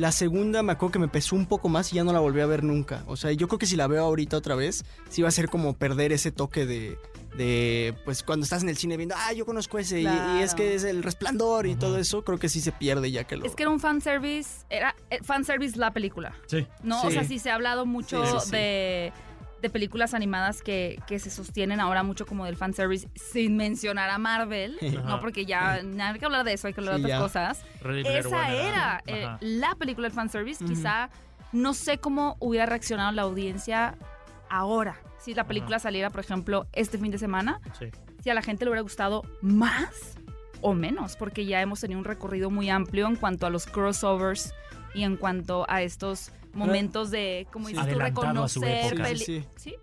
La 0.00 0.12
segunda 0.12 0.62
me 0.62 0.72
acuerdo 0.72 0.92
que 0.92 0.98
me 0.98 1.08
pesó 1.08 1.36
un 1.36 1.44
poco 1.44 1.68
más 1.68 1.92
y 1.92 1.96
ya 1.96 2.04
no 2.04 2.12
la 2.14 2.20
volví 2.20 2.40
a 2.40 2.46
ver 2.46 2.64
nunca. 2.64 3.02
O 3.06 3.16
sea, 3.16 3.32
yo 3.32 3.48
creo 3.48 3.58
que 3.58 3.66
si 3.66 3.76
la 3.76 3.86
veo 3.86 4.02
ahorita 4.04 4.34
otra 4.38 4.54
vez, 4.54 4.82
sí 5.10 5.20
va 5.20 5.28
a 5.28 5.30
ser 5.30 5.50
como 5.50 5.74
perder 5.74 6.10
ese 6.12 6.32
toque 6.32 6.64
de, 6.64 6.96
de 7.36 7.94
pues 8.06 8.22
cuando 8.22 8.44
estás 8.44 8.62
en 8.62 8.70
el 8.70 8.78
cine 8.78 8.96
viendo, 8.96 9.14
ah, 9.18 9.34
yo 9.34 9.44
conozco 9.44 9.78
ese 9.78 10.00
y- 10.00 10.06
y, 10.06 10.42
es 10.42 10.54
que 10.54 10.74
es 10.74 10.84
el 10.84 11.02
resplandor 11.02 11.66
y 11.66 11.74
todo 11.76 11.98
eso, 11.98 12.24
creo 12.24 12.38
que 12.38 12.48
sí 12.48 12.62
se 12.62 12.72
pierde 12.72 13.10
ya 13.10 13.24
que 13.24 13.36
lo... 13.36 13.44
Es 13.44 13.54
que 13.54 13.62
era 13.64 13.70
un 13.70 13.78
fanservice, 13.78 14.64
era 14.70 14.96
eh, 15.10 15.18
fanservice 15.22 15.76
la 15.78 15.92
película, 15.92 16.34
Sí. 16.46 16.66
¿no? 16.82 17.02
O 17.02 17.10
sea, 17.10 17.24
sí 17.24 17.38
se 17.38 17.50
ha 17.50 17.54
hablado 17.56 17.84
mucho 17.84 18.24
Sí, 18.24 18.30
sí, 18.40 18.44
sí. 18.46 18.50
De, 18.52 19.12
de 19.62 19.70
películas 19.70 20.14
animadas 20.14 20.62
que, 20.62 20.98
que 21.06 21.18
se 21.18 21.30
sostienen 21.30 21.80
ahora 21.80 22.02
mucho 22.02 22.24
como 22.26 22.44
del 22.46 22.56
fanservice, 22.56 23.08
sin 23.14 23.56
mencionar 23.56 24.08
a 24.10 24.18
Marvel, 24.18 24.78
Ajá. 24.98 25.02
¿no? 25.08 25.20
Porque 25.20 25.44
ya 25.46 25.82
no 25.82 26.02
hay 26.04 26.18
que 26.18 26.24
hablar 26.24 26.44
de 26.44 26.54
eso, 26.54 26.66
hay 26.66 26.72
que 26.74 26.80
hablar 26.80 26.96
Sí, 26.96 27.02
de 27.02 27.14
otras 27.14 27.18
ya. 27.18 27.22
cosas. 27.22 27.64
Esa 28.06 28.50
era 28.52 29.02
eh, 29.06 29.28
la 29.40 29.74
película 29.74 30.06
del 30.08 30.14
fanservice. 30.14 30.64
Ujú. 30.64 30.72
Quizá 30.74 31.10
no 31.52 31.74
sé 31.74 31.98
cómo 31.98 32.36
hubiera 32.40 32.66
reaccionado 32.66 33.12
la 33.12 33.22
audiencia 33.22 33.96
ahora. 34.48 34.96
Si 35.18 35.34
la 35.34 35.44
película 35.44 35.78
saliera, 35.78 36.10
por 36.10 36.20
ejemplo, 36.20 36.66
este 36.72 36.96
fin 36.98 37.10
de 37.10 37.18
semana, 37.18 37.60
Sí. 37.78 37.86
si 38.22 38.30
a 38.30 38.34
la 38.34 38.42
gente 38.42 38.64
le 38.64 38.70
hubiera 38.70 38.82
gustado 38.82 39.22
más 39.42 40.16
o 40.62 40.74
menos, 40.74 41.16
porque 41.16 41.44
ya 41.46 41.60
hemos 41.60 41.80
tenido 41.80 41.98
un 41.98 42.04
recorrido 42.04 42.50
muy 42.50 42.70
amplio 42.70 43.06
en 43.06 43.16
cuanto 43.16 43.46
a 43.46 43.50
los 43.50 43.66
crossovers 43.66 44.54
y 44.94 45.02
en 45.04 45.16
cuanto 45.16 45.66
a 45.68 45.82
estos 45.82 46.32
momentos 46.52 47.10
de, 47.10 47.46
como 47.52 47.68
dices 47.68 47.82
tú, 47.84 47.88
Adelantado 47.90 48.44
a 48.44 48.48
su 48.48 48.60
reconocer. 48.60 49.18
Sí, 49.18 49.44
Sí, 49.56 49.74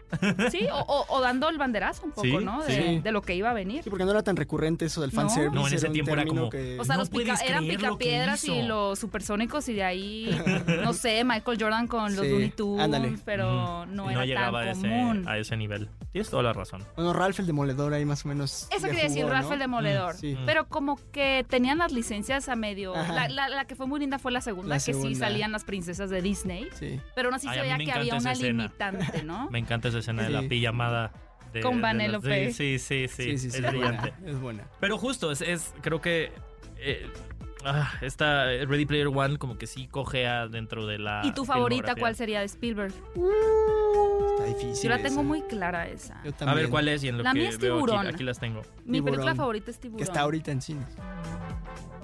sí, 0.51 0.67
o, 0.71 0.77
o- 0.79 1.05
o 1.17 1.21
dando 1.21 1.49
el 1.49 1.57
banderazo 1.57 2.03
un 2.05 2.11
poco, 2.11 2.21
Sí, 2.27 2.37
¿no? 2.37 2.63
De, 2.63 2.75
sí. 2.75 2.99
de 2.99 3.11
lo 3.11 3.21
que 3.21 3.35
iba 3.35 3.49
a 3.51 3.53
venir. 3.53 3.83
Sí, 3.83 3.89
porque 3.89 4.05
no 4.05 4.11
era 4.11 4.23
tan 4.23 4.35
recurrente 4.35 4.85
eso 4.85 5.01
del 5.01 5.11
No. 5.13 5.21
fanservice. 5.21 5.55
No, 5.55 5.67
en 5.67 5.73
ese 5.73 5.89
tiempo 5.89 6.11
era 6.13 6.25
como- 6.25 6.49
que- 6.49 6.79
O 6.79 6.85
sea, 6.85 6.95
No 6.95 7.01
los 7.01 7.09
pica- 7.09 7.35
eran 7.45 7.67
picapiedras 7.67 8.43
y 8.45 8.61
los 8.63 8.97
supersónicos 8.99 9.67
y 9.69 9.73
de 9.73 9.83
ahí, 9.83 10.41
no 10.83 10.93
sé, 10.93 11.23
Michael 11.23 11.57
Jordan 11.61 11.87
con 11.87 12.15
los 12.15 12.25
Sí, 12.25 12.31
Looney 12.31 12.49
Tunes, 12.51 12.83
ándale. 12.83 13.17
pero 13.25 13.83
Ujú. 13.83 13.91
no 13.93 14.09
era 14.09 14.25
llegaba 14.25 14.61
a 14.61 14.63
tan 14.65 14.71
ese, 14.71 14.81
común. 14.81 15.27
a 15.27 15.37
ese 15.37 15.57
nivel. 15.57 15.89
Tienes 16.11 16.29
toda 16.29 16.41
la 16.43 16.53
razón. 16.53 16.83
Bueno, 16.95 17.13
Ralph 17.13 17.39
el 17.39 17.45
Demoledor 17.47 17.93
ahí 17.93 18.05
más 18.05 18.25
o 18.25 18.29
menos. 18.29 18.67
Eso 18.71 18.87
quería 18.87 19.03
decir, 19.03 19.25
Ralph 19.25 19.47
¿no? 19.47 19.53
el 19.53 19.59
Demoledor. 19.59 20.15
Sí. 20.15 20.35
Mm. 20.35 20.45
Pero 20.45 20.67
como 20.67 20.99
que 21.11 21.45
tenían 21.47 21.77
las 21.77 21.91
licencias 21.91 22.49
a 22.49 22.55
medio... 22.55 22.93
La, 22.93 23.27
la- 23.29 23.49
la 23.49 23.65
que 23.65 23.75
fue 23.75 23.85
muy 23.87 23.99
linda 23.99 24.17
fue 24.19 24.31
la 24.31 24.41
segunda, 24.41 24.75
La 24.77 24.83
que 24.83 24.93
sí 24.93 25.15
salían 25.15 25.51
las 25.51 25.63
princesas 25.63 26.09
de 26.09 26.21
Disney. 26.21 26.56
Sí. 26.73 26.99
Pero 27.15 27.29
aún 27.29 27.35
así 27.35 27.47
Ay, 27.47 27.55
se 27.55 27.61
veía 27.61 27.77
que 27.77 27.91
había 27.91 28.15
una 28.15 28.31
escena. 28.31 28.47
limitante, 28.63 29.23
¿no? 29.23 29.47
Me 29.51 29.59
encanta 29.59 29.87
esa 29.89 29.99
escena 29.99 30.23
de 30.23 30.29
la 30.29 30.41
pijamada. 30.43 31.11
De, 31.53 31.61
Con 31.61 31.81
Vanellope. 31.81 32.51
Sí, 32.51 32.77
sí, 32.77 33.07
sí, 33.07 33.07
sí. 33.07 33.23
Sí, 33.23 33.37
sí, 33.37 33.37
sí, 33.37 33.57
es 33.57 33.63
es 33.63 33.69
brillante. 33.71 34.11
buena. 34.19 34.31
Es 34.31 34.39
buena. 34.39 34.63
Pero 34.79 34.97
justo, 34.97 35.31
es, 35.31 35.41
es 35.41 35.73
creo 35.81 36.01
que 36.01 36.31
eh, 36.77 37.09
ah, 37.63 37.93
esta 38.01 38.43
Ready 38.45 38.85
Player 38.85 39.07
One 39.07 39.37
como 39.37 39.57
que 39.57 39.65
sí 39.65 39.87
cojea 39.87 40.47
dentro 40.49 40.85
de 40.85 40.99
la 40.99 41.21
¿Y 41.23 41.31
tu 41.31 41.45
favorita 41.45 41.95
cuál 41.95 42.15
sería 42.15 42.39
de 42.41 42.45
Spielberg? 42.47 42.93
Está 44.31 44.43
difícil. 44.45 44.83
Yo 44.83 44.89
la 44.89 44.97
tengo 44.97 45.21
esa. 45.21 45.23
muy 45.23 45.41
clara 45.43 45.87
esa. 45.87 46.21
Yo 46.23 46.31
A 46.47 46.53
ver 46.53 46.69
cuál 46.69 46.87
es 46.89 47.03
y 47.03 47.07
en 47.07 47.17
lo 47.17 47.23
La 47.23 47.31
que 47.33 47.39
mía 47.39 47.49
es 47.49 47.57
veo 47.57 47.75
aquí, 47.77 47.85
Tiburón. 47.85 48.07
aquí 48.07 48.23
las 48.23 48.39
tengo. 48.39 48.61
Mi 48.85 48.99
película 49.01 49.11
Tiburón. 49.17 49.35
favorita 49.37 49.71
es 49.71 49.79
Tiburón. 49.79 49.97
Que 49.97 50.03
está 50.03 50.21
ahorita 50.21 50.51
en 50.51 50.61
cines. 50.61 50.85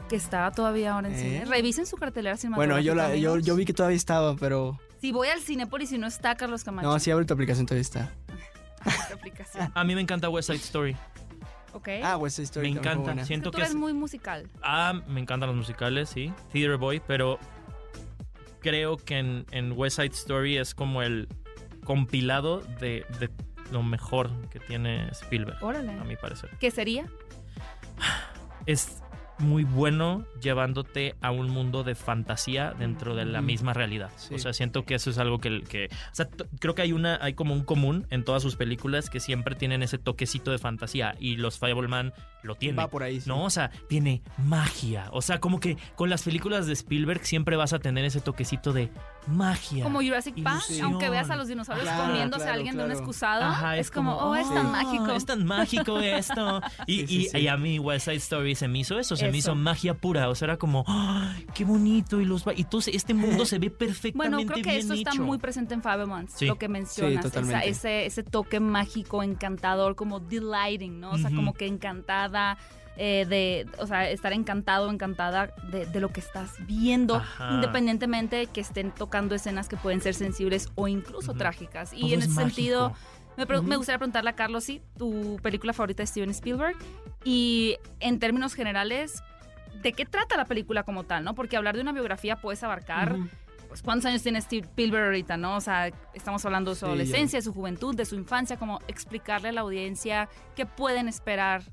Que 0.10 0.15
está 0.15 0.51
todavía 0.51 0.93
ahora 0.93 1.07
en 1.07 1.15
¿Eh? 1.15 1.17
cine. 1.19 1.45
Revisen 1.45 1.86
su 1.86 1.95
cartelera 1.95 2.36
Bueno, 2.36 2.75
cinematográfica, 2.75 3.17
yo, 3.17 3.36
la, 3.36 3.41
yo, 3.41 3.55
vi 3.55 3.65
que 3.65 3.74
todavía 3.74 3.95
estaba, 3.98 4.36
pero. 4.36 4.79
Si 5.00 5.12
voy 5.12 5.27
al 5.29 5.41
Cinépolis 5.41 5.91
y 5.91 5.98
no 5.98 6.07
está 6.07 6.36
Carlos 6.36 6.63
Camacho. 6.63 6.88
No, 6.88 7.00
sí, 7.00 7.12
abre 7.12 7.25
tu 7.25 7.33
aplicación, 7.33 7.65
todavía 7.65 7.81
está. 7.81 8.12
Aplicación. 9.13 9.72
A 9.74 9.83
mí 9.83 9.95
me 9.95 10.01
encanta 10.01 10.29
West 10.29 10.48
Side 10.48 10.60
Story. 10.60 10.95
¿Ok? 11.74 11.89
Ah, 12.03 12.17
West 12.17 12.36
Side 12.36 12.45
Story. 12.45 12.72
Me 12.74 12.79
encanta. 12.79 13.03
buena. 13.03 13.25
Siento 13.25 13.50
tú 13.50 13.55
que 13.55 13.62
eres 13.62 13.72
es... 13.72 13.75
muy 13.75 13.93
musical. 13.93 14.50
Ah, 14.62 15.01
me 15.07 15.19
encantan 15.22 15.48
los 15.48 15.55
musicales, 15.57 16.10
sí. 16.10 16.31
Theater 16.51 16.77
Boy, 16.77 17.01
pero 17.07 17.39
creo 18.60 18.98
que 18.98 19.17
en, 19.19 19.45
en 19.51 19.72
West 19.74 19.98
Side 19.98 20.13
Story 20.13 20.57
es 20.57 20.75
como 20.75 21.01
el 21.01 21.27
compilado 21.83 22.60
de, 22.79 23.05
de 23.19 23.29
lo 23.72 23.83
mejor 23.83 24.29
que 24.50 24.60
tiene 24.60 25.10
Spielberg, 25.10 25.57
Órale. 25.63 25.91
a 25.91 26.03
mi 26.03 26.15
parecer. 26.15 26.50
¿Qué 26.60 26.72
sería? 26.72 27.07
Es 28.65 29.02
muy 29.43 29.63
bueno 29.63 30.25
llevándote 30.41 31.15
a 31.21 31.31
un 31.31 31.50
mundo 31.50 31.83
de 31.83 31.95
fantasía 31.95 32.73
dentro 32.77 33.15
de 33.15 33.25
la 33.25 33.39
Ujú. 33.39 33.45
misma 33.47 33.73
realidad. 33.73 34.09
Sí. 34.15 34.35
O 34.35 34.39
sea, 34.39 34.53
siento 34.53 34.85
que 34.85 34.95
eso 34.95 35.09
es 35.09 35.17
algo 35.17 35.39
que, 35.39 35.62
que 35.62 35.85
o 35.85 36.15
sea, 36.15 36.27
creo 36.59 36.73
que 36.75 36.81
hay 36.81 36.91
una 36.93 37.17
hay 37.21 37.33
como 37.33 37.53
un 37.53 37.63
común 37.63 38.07
en 38.09 38.23
todas 38.23 38.41
sus 38.41 38.55
películas 38.55 39.09
que 39.09 39.19
siempre 39.19 39.55
tienen 39.55 39.83
ese 39.83 39.97
toquecito 39.97 40.51
de 40.51 40.57
fantasía 40.57 41.15
y 41.19 41.35
los 41.35 41.59
Fableman 41.59 42.13
lo 42.41 42.55
tienen. 42.55 42.79
Va 42.79 42.89
por 42.89 43.03
ahí. 43.03 43.21
sí. 43.21 43.29
No, 43.29 43.43
o 43.43 43.50
sea, 43.50 43.71
tiene 43.88 44.21
magia. 44.38 45.07
O 45.12 45.21
sea, 45.21 45.39
como 45.39 45.59
que 45.59 45.77
con 45.95 46.09
las 46.09 46.23
películas 46.23 46.67
de 46.67 46.73
Spielberg 46.73 47.25
siempre 47.25 47.55
vas 47.55 47.73
a 47.73 47.79
tener 47.79 48.03
ese 48.05 48.19
toquecito 48.21 48.73
de 48.73 48.89
magia. 49.27 49.83
Como 49.83 50.01
Jurassic 50.01 50.41
Park, 50.43 50.63
Ilusión. 50.67 50.85
aunque 50.91 51.09
veas 51.09 51.29
a 51.29 51.35
los 51.35 51.47
dinosaurios 51.47 51.87
Claro, 51.87 52.05
comiéndose 52.07 52.43
claro, 52.43 52.51
a 52.51 52.55
alguien 52.55 52.77
de 52.77 52.83
un 52.85 52.91
excusado, 52.91 53.43
Ajá, 53.43 53.77
es, 53.77 53.89
como, 53.91 54.15
oh, 54.17 54.35
es 54.35 54.47
tan 54.53 54.65
"Oh, 54.67 54.69
mágico. 54.69 55.11
Es 55.13 55.25
tan 55.25 55.45
mágico 55.45 55.99
esto. 56.01 56.61
Y, 56.87 57.01
Sí, 57.01 57.07
sí, 57.07 57.15
y- 57.17 57.25
sí. 57.29 57.37
y 57.39 57.47
a 57.47 57.57
mí 57.57 57.79
West 57.79 58.05
Side 58.05 58.17
Story 58.17 58.55
se 58.55 58.67
me 58.67 58.79
hizo 58.79 58.97
eso, 58.99 59.15
se 59.15 59.29
me 59.31 59.37
hizo 59.37 59.55
magia 59.55 59.93
pura. 59.93 60.29
O 60.29 60.35
sea, 60.35 60.47
era 60.47 60.57
como, 60.57 60.83
¡ay, 60.87 61.45
qué 61.53 61.65
bonito! 61.65 62.19
Y 62.21 62.25
los 62.25 62.43
y 62.55 62.61
entonces 62.61 62.95
este 62.95 63.13
mundo 63.13 63.45
se 63.45 63.59
ve 63.59 63.69
perfectamente 63.71 64.35
Bueno, 64.35 64.51
creo 64.51 64.63
que 64.63 64.69
bien 64.71 64.85
eso 64.85 64.93
está 64.93 65.11
hecho. 65.11 65.23
muy 65.23 65.37
presente 65.37 65.73
en 65.73 65.81
Fablemans, 65.81 66.33
Sí. 66.33 66.45
lo 66.45 66.57
que 66.57 66.67
mencionas, 66.67 67.13
Sí, 67.13 67.19
esa- 67.19 67.29
totalmente. 67.29 67.69
ese, 67.69 68.05
ese 68.05 68.23
toque 68.23 68.59
mágico, 68.59 69.23
encantador, 69.23 69.95
como 69.95 70.19
delighting, 70.19 70.99
¿no? 70.99 71.11
O 71.11 71.17
sea, 71.17 71.29
como 71.31 71.53
que 71.53 71.67
encantada 71.67 72.57
eh, 72.97 73.25
de, 73.27 73.67
o 73.79 73.88
sea, 73.88 74.09
estar 74.09 74.33
encantado, 74.33 74.89
encantada 74.91 75.53
de, 75.71 75.85
de 75.85 76.00
lo 76.00 76.09
que 76.09 76.19
estás 76.19 76.51
viendo, 76.67 77.15
Ajá. 77.15 77.50
independientemente 77.53 78.35
de 78.35 78.47
que 78.47 78.62
estén 78.62 78.91
tocando 78.91 79.33
escenas 79.35 79.67
que 79.67 79.77
pueden 79.77 80.00
ser 80.01 80.13
sensibles 80.13 80.69
o 80.75 80.88
incluso 80.88 81.33
trágicas. 81.33 81.91
Y 81.93 82.01
Todo 82.01 82.13
en 82.13 82.19
es 82.19 82.25
ese 82.25 82.35
mágico. 82.35 82.50
sentido, 82.55 82.93
me, 83.38 83.47
pre- 83.47 83.59
Ujú. 83.59 83.67
me 83.67 83.77
gustaría 83.77 83.97
preguntarle 83.97 84.29
a 84.29 84.35
Carlos, 84.35 84.63
sí, 84.63 84.81
tu 84.97 85.39
película 85.41 85.73
favorita 85.73 86.03
de 86.03 86.07
Steven 86.07 86.29
Spielberg 86.29 86.75
y 87.23 87.77
en 88.00 88.19
términos 88.19 88.53
generales, 88.53 89.23
¿de 89.81 89.93
qué 89.93 90.05
trata 90.05 90.38
la 90.38 90.45
película 90.45 90.83
como 90.83 91.03
tal, 91.03 91.23
no? 91.23 91.33
Porque 91.33 91.57
hablar 91.57 91.75
de 91.75 91.81
una 91.81 91.93
biografía 91.93 92.35
puedes 92.41 92.62
abarcar 92.63 93.15
pues, 93.69 93.81
¿cuántos 93.81 94.05
años 94.05 94.21
tiene 94.21 94.39
Steve 94.39 94.67
Spielberg 94.67 95.05
ahorita, 95.05 95.35
no? 95.35 95.55
O 95.55 95.62
sea, 95.62 95.88
estamos 96.13 96.45
hablando 96.45 96.71
de 96.71 96.77
su 96.77 96.85
adolescencia, 96.85 97.39
de 97.39 97.43
su 97.43 97.53
juventud, 97.53 97.95
de 97.95 98.05
su 98.05 98.13
infancia, 98.13 98.55
como 98.57 98.79
explicarle 98.88 99.50
a 99.50 99.51
la 99.51 99.62
audiencia 99.62 100.29
qué 100.55 100.67
pueden 100.67 101.07
esperar 101.07 101.63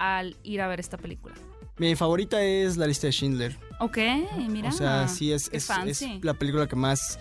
al 0.00 0.36
ir 0.42 0.60
a 0.62 0.66
ver 0.66 0.80
esta 0.80 0.96
película. 0.96 1.34
Mi 1.76 1.94
favorita 1.94 2.42
es 2.42 2.76
La 2.76 2.86
lista 2.86 3.06
de 3.06 3.12
Schindler. 3.12 3.56
Ok, 3.78 3.98
mira. 4.48 4.70
O 4.70 4.72
sea, 4.72 5.06
sí 5.08 5.32
es, 5.32 5.50
la 6.22 6.34
película 6.34 6.66
que 6.66 6.76
más, 6.76 7.18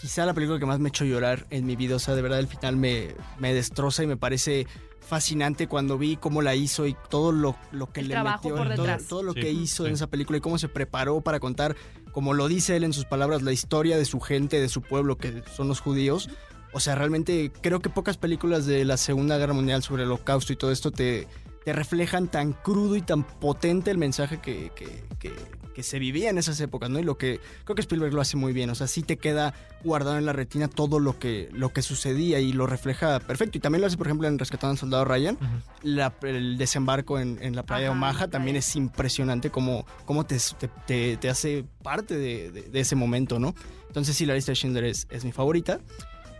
quizá 0.00 0.26
la 0.26 0.34
película 0.34 0.58
que 0.58 0.66
más 0.66 0.78
me 0.78 0.88
ha 0.88 0.90
hecho 0.90 1.04
llorar 1.04 1.46
en 1.50 1.64
mi 1.66 1.74
vida. 1.76 1.96
O 1.96 1.98
sea, 1.98 2.14
de 2.14 2.22
verdad 2.22 2.38
el 2.38 2.46
final 2.48 2.76
me, 2.76 3.14
me 3.38 3.54
destroza 3.54 4.02
y 4.02 4.06
me 4.06 4.16
parece 4.16 4.66
fascinante 5.00 5.66
cuando 5.68 5.96
vi 5.96 6.16
cómo 6.16 6.42
la 6.42 6.54
hizo 6.54 6.86
y 6.86 6.94
todo 7.08 7.32
lo, 7.32 7.56
lo 7.72 7.90
que 7.90 8.00
El 8.00 8.08
le 8.08 8.14
trabajo 8.14 8.48
metió, 8.50 8.56
por 8.56 8.74
todo, 8.74 8.82
detrás. 8.86 9.06
todo 9.08 9.22
lo 9.22 9.32
Sí, 9.32 9.40
que 9.40 9.50
hizo 9.50 9.84
sí. 9.84 9.88
en 9.88 9.94
esa 9.94 10.06
película 10.06 10.38
y 10.38 10.40
cómo 10.42 10.58
se 10.58 10.68
preparó 10.68 11.20
para 11.22 11.40
contar, 11.40 11.76
como 12.12 12.34
lo 12.34 12.46
dice 12.46 12.76
él 12.76 12.84
en 12.84 12.92
sus 12.92 13.04
palabras, 13.06 13.42
la 13.42 13.52
historia 13.52 13.96
de 13.96 14.04
su 14.04 14.20
gente, 14.20 14.60
de 14.60 14.68
su 14.68 14.82
pueblo, 14.82 15.16
que 15.16 15.42
son 15.56 15.66
los 15.66 15.80
judíos. 15.80 16.28
O 16.72 16.80
sea, 16.80 16.94
realmente 16.94 17.50
creo 17.62 17.80
que 17.80 17.88
pocas 17.88 18.18
películas 18.18 18.66
de 18.66 18.84
la 18.84 18.98
Segunda 18.98 19.38
Guerra 19.38 19.54
Mundial 19.54 19.82
sobre 19.82 20.02
el 20.02 20.10
holocausto 20.10 20.52
y 20.52 20.56
todo 20.56 20.70
esto 20.70 20.90
te, 20.90 21.26
te 21.68 21.74
reflejan 21.74 22.28
tan 22.28 22.54
crudo 22.54 22.96
y 22.96 23.02
tan 23.02 23.24
potente 23.24 23.90
el 23.90 23.98
mensaje 23.98 24.38
que, 24.40 24.72
que, 24.74 25.04
que- 25.18 25.34
que 25.74 25.82
se 25.84 25.98
vivía 26.00 26.28
en 26.30 26.38
esas 26.38 26.58
épocas, 26.60 26.88
¿no? 26.90 26.98
Y 26.98 27.02
lo 27.04 27.18
que 27.18 27.40
creo 27.64 27.76
que 27.76 27.82
Spielberg 27.82 28.12
lo 28.14 28.20
hace 28.22 28.36
muy 28.38 28.52
bien, 28.54 28.68
o 28.70 28.74
sea, 28.74 28.86
sí 28.88 29.02
te 29.02 29.16
queda 29.18 29.52
guardado 29.84 30.16
en 30.18 30.24
la 30.26 30.32
retina 30.32 30.66
todo 30.66 30.98
lo 30.98 31.18
que, 31.20 31.50
lo 31.52 31.72
que 31.74 31.82
sucedía 31.82 32.40
y 32.40 32.52
lo 32.52 32.66
refleja 32.66 33.20
perfecto. 33.20 33.58
Y 33.58 33.60
también 33.60 33.82
lo 33.82 33.86
hace, 33.86 33.96
por 33.98 34.06
ejemplo, 34.08 34.26
en 34.26 34.38
Rescatando 34.40 34.72
al 34.72 34.78
Soldado 34.78 35.04
Ryan, 35.04 35.38
la- 35.82 36.12
el 36.22 36.56
desembarco 36.58 37.18
en, 37.20 37.38
en 37.42 37.54
la 37.54 37.64
playa 37.64 37.84
de 37.84 37.88
Omaha 37.90 38.28
también 38.28 38.54
playa. 38.54 38.58
es 38.60 38.74
impresionante 38.76 39.50
cómo, 39.50 39.84
cómo 40.06 40.24
te, 40.24 40.38
te, 40.58 40.68
te- 40.86 41.16
te 41.18 41.28
hace 41.28 41.64
parte 41.82 42.16
de, 42.16 42.50
de- 42.50 42.62
de 42.62 42.80
ese 42.80 42.96
momento, 42.96 43.38
¿no? 43.38 43.54
Entonces 43.88 44.16
sí, 44.16 44.24
la 44.26 44.34
lista 44.34 44.50
de 44.52 44.56
Schindler 44.56 44.84
es, 44.84 45.06
es 45.10 45.24
mi 45.24 45.30
favorita. 45.32 45.80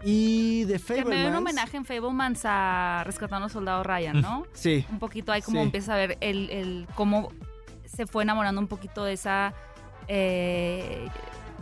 Y 0.04 0.64
de 0.64 0.78
Que 0.78 0.92
me 0.92 0.94
dio 0.94 1.04
un 1.04 1.12
Fablemans... 1.12 1.36
homenaje 1.38 1.76
en 1.76 1.84
Fablemans 1.84 2.40
a 2.44 3.02
Rescatando 3.04 3.44
al 3.46 3.50
Soldado 3.50 3.82
Ryan, 3.82 4.20
¿no? 4.20 4.46
Sí, 4.52 4.84
un 4.90 4.98
poquito 4.98 5.32
ahí 5.32 5.42
como 5.42 5.58
Sí. 5.58 5.64
empieza 5.64 5.94
a 5.94 5.96
ver 5.96 6.18
el, 6.20 6.50
el 6.50 6.86
cómo 6.94 7.30
se 7.84 8.06
fue 8.06 8.22
enamorando 8.22 8.60
un 8.60 8.68
poquito 8.68 9.04
de 9.04 9.14
esa 9.14 9.52
eh, 10.06 11.08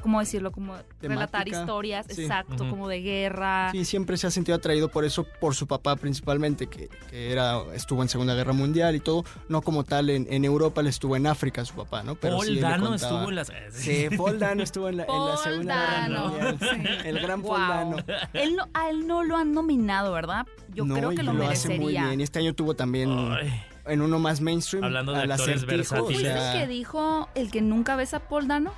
¿cómo 0.03 0.21
decirlo? 0.21 0.53
como 0.53 0.75
relatar 1.00 1.49
historias, 1.49 2.07
Sí. 2.09 2.23
exacto, 2.23 2.69
como 2.69 2.88
de 2.88 3.00
guerra. 3.00 3.71
Sí, 3.73 3.85
siempre 3.85 4.17
se 4.17 4.26
ha 4.26 4.31
sentido 4.31 4.57
atraído 4.57 4.88
por 4.88 5.05
eso, 5.05 5.26
por 5.41 5.55
su 5.55 5.67
papá 5.67 5.97
principalmente, 5.97 6.67
que, 6.69 6.88
que 7.11 7.33
era, 7.33 7.61
estuvo 7.75 8.03
en 8.03 8.09
Segunda 8.09 8.35
Guerra 8.35 8.53
Mundial 8.53 8.95
y 8.97 9.00
todo. 9.00 9.25
No 9.49 9.62
como 9.62 9.85
tal 9.85 10.11
en, 10.11 10.26
en 10.31 10.45
Europa, 10.45 10.81
él 10.81 10.87
estuvo 10.88 11.17
en 11.17 11.26
África 11.26 11.65
su 11.65 11.75
papá, 11.75 12.03
¿no? 12.03 12.15
Pero 12.15 12.37
Paul 12.37 12.47
sí, 12.47 12.53
le 12.55 12.61
Dano 12.61 12.87
contaba- 12.91 12.97
estuvo 12.97 13.29
en 13.31 13.35
las... 13.35 13.53
Sí, 13.73 14.07
Paul 14.17 14.38
Dano 14.38 14.62
estuvo 14.62 14.88
en 14.88 14.97
la, 14.99 15.05
en 15.05 15.25
la 15.26 15.37
Segunda 15.37 15.75
Dano, 15.76 16.33
Guerra 16.33 16.50
Mundial. 16.53 16.59
sí. 17.03 17.09
El 17.09 17.19
gran 17.21 17.43
Paul 17.43 17.59
Wow. 17.61 17.69
Dano. 17.69 17.97
Él 18.33 18.57
no, 18.57 18.65
a 18.75 18.91
él 18.91 19.07
no 19.07 19.25
lo 19.25 19.37
han 19.37 19.53
nominado, 19.53 20.12
¿verdad? 20.12 20.47
Yo 20.75 20.85
No, 20.85 20.95
creo 20.95 21.11
que 21.11 21.23
y 21.23 21.25
lo, 21.25 21.31
hace 21.49 21.69
muy 21.69 21.79
merecería. 21.79 22.07
bien. 22.09 22.21
Y 22.21 22.23
este 22.23 22.38
año 22.38 22.55
tuvo 22.55 22.75
también 22.75 23.11
Ay, 23.11 23.53
en 23.87 24.03
uno 24.03 24.19
más 24.19 24.41
mainstream. 24.41 24.85
Hablando 24.85 25.12
de 25.12 25.21
actores 25.23 25.65
versátiles. 25.65 26.07
¿Fuiste 26.07 26.29
o 26.29 26.33
sea, 26.33 26.53
el 26.55 26.61
que 26.61 26.67
dijo 26.67 27.29
el 27.35 27.50
que 27.50 27.62
nunca 27.62 27.97
ves 27.97 28.15
a 28.15 28.21
Paul 28.21 28.49
Dano? 28.49 28.73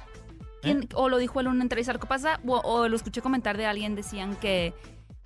¿Quién- 0.63 0.89
¿O 0.95 1.09
lo 1.09 1.19
dijo 1.19 1.41
él 1.41 1.47
en 1.47 1.53
una 1.53 1.63
entrevista? 1.63 1.93
Lo 1.93 2.01
que 2.01 2.07
pasa, 2.07 2.41
o, 2.47 2.57
o 2.59 2.89
lo 2.89 2.97
escuché 2.97 3.21
comentar 3.23 3.57
de 3.57 3.67
alguien, 3.67 3.95
decían 3.95 4.35
que 4.37 4.75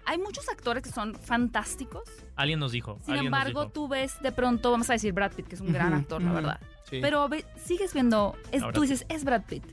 hay 0.05 0.19
muchos 0.19 0.49
actores 0.49 0.83
que 0.83 0.91
son 0.91 1.15
fantásticos. 1.15 2.03
alguien 2.37 2.59
nos 2.59 2.73
dijo. 2.73 2.99
Sin 3.05 3.15
embargo, 3.17 3.61
dijo. 3.63 3.73
tú 3.73 3.89
ves 3.89 4.21
de 4.21 4.33
pronto, 4.33 4.71
vamos 4.71 4.91
a 4.91 4.95
decir 4.95 5.13
Brad 5.13 5.33
Pitt, 5.33 5.47
que 5.49 5.55
es 5.55 5.61
un 5.61 5.73
gran 5.73 5.93
actor, 5.95 6.21
la 6.23 6.33
verdad. 6.33 6.61
sí. 6.91 6.99
Pero 7.01 7.29
ve- 7.29 7.45
sigues 7.65 7.93
viendo, 7.95 8.35
es- 8.51 8.63
tú 8.75 8.81
dices, 8.83 9.05
es 9.09 9.25
Brad 9.25 9.43
Pitt. 9.45 9.65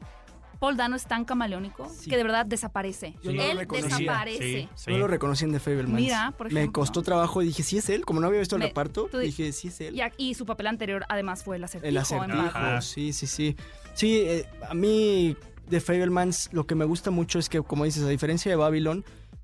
Paul 0.59 0.75
Dano 0.75 0.97
es 0.97 1.05
tan 1.05 1.23
camaleónico 1.23 1.87
Sí. 1.87 2.09
que 2.09 2.17
de 2.17 2.23
verdad 2.23 2.45
desaparece. 2.45 3.15
Yo 3.23 3.31
no 3.31 3.37
lo 3.37 3.49
Él 3.51 3.57
reconocía. 3.59 3.97
desaparece. 3.97 4.43
Sí, 4.43 4.69
sí. 4.75 4.91
No 4.91 4.97
lo 4.97 5.07
reconocí 5.07 5.45
en 5.45 5.53
The 5.53 5.59
Fablemans. 5.61 5.93
Mira, 6.01 6.33
por 6.37 6.51
Me 6.51 6.59
ejemplo. 6.59 6.81
costó 6.81 7.01
trabajo 7.01 7.41
y 7.41 7.45
dije, 7.45 7.63
sí 7.63 7.77
es 7.77 7.89
él. 7.89 8.03
Como 8.03 8.19
no 8.19 8.27
había 8.27 8.39
visto 8.39 8.57
el 8.57 8.59
Me- 8.59 8.67
reparto, 8.67 9.07
tú 9.09 9.19
dije, 9.19 9.53
sí 9.53 9.69
es 9.69 9.79
él. 9.79 9.97
Y, 10.17 10.33
su 10.33 10.45
papel 10.45 10.67
anterior 10.67 11.05
además 11.07 11.45
fue 11.45 11.55
el 11.55 11.63
acertijo. 11.63 11.87
El 11.89 11.97
acertijo, 11.97 12.81
sí, 12.81 13.13
sí, 13.13 13.25
sí. 13.25 13.55
Sí, 13.93 14.19
eh, 14.19 14.49
a 14.69 14.73
mí 14.73 15.37
de 15.69 15.79
Fablemans 15.81 16.49
lo 16.51 16.65
que 16.65 16.75
me 16.75 16.85
gusta 16.85 17.11
mucho 17.11 17.39
es 17.39 17.49
que, 17.49 17.61
como 17.61 17.85
dices, 17.85 18.03
a 18.03 18.09
diferencia 18.09 18.49
de 18.51 18.55
Babylon, 18.55 19.03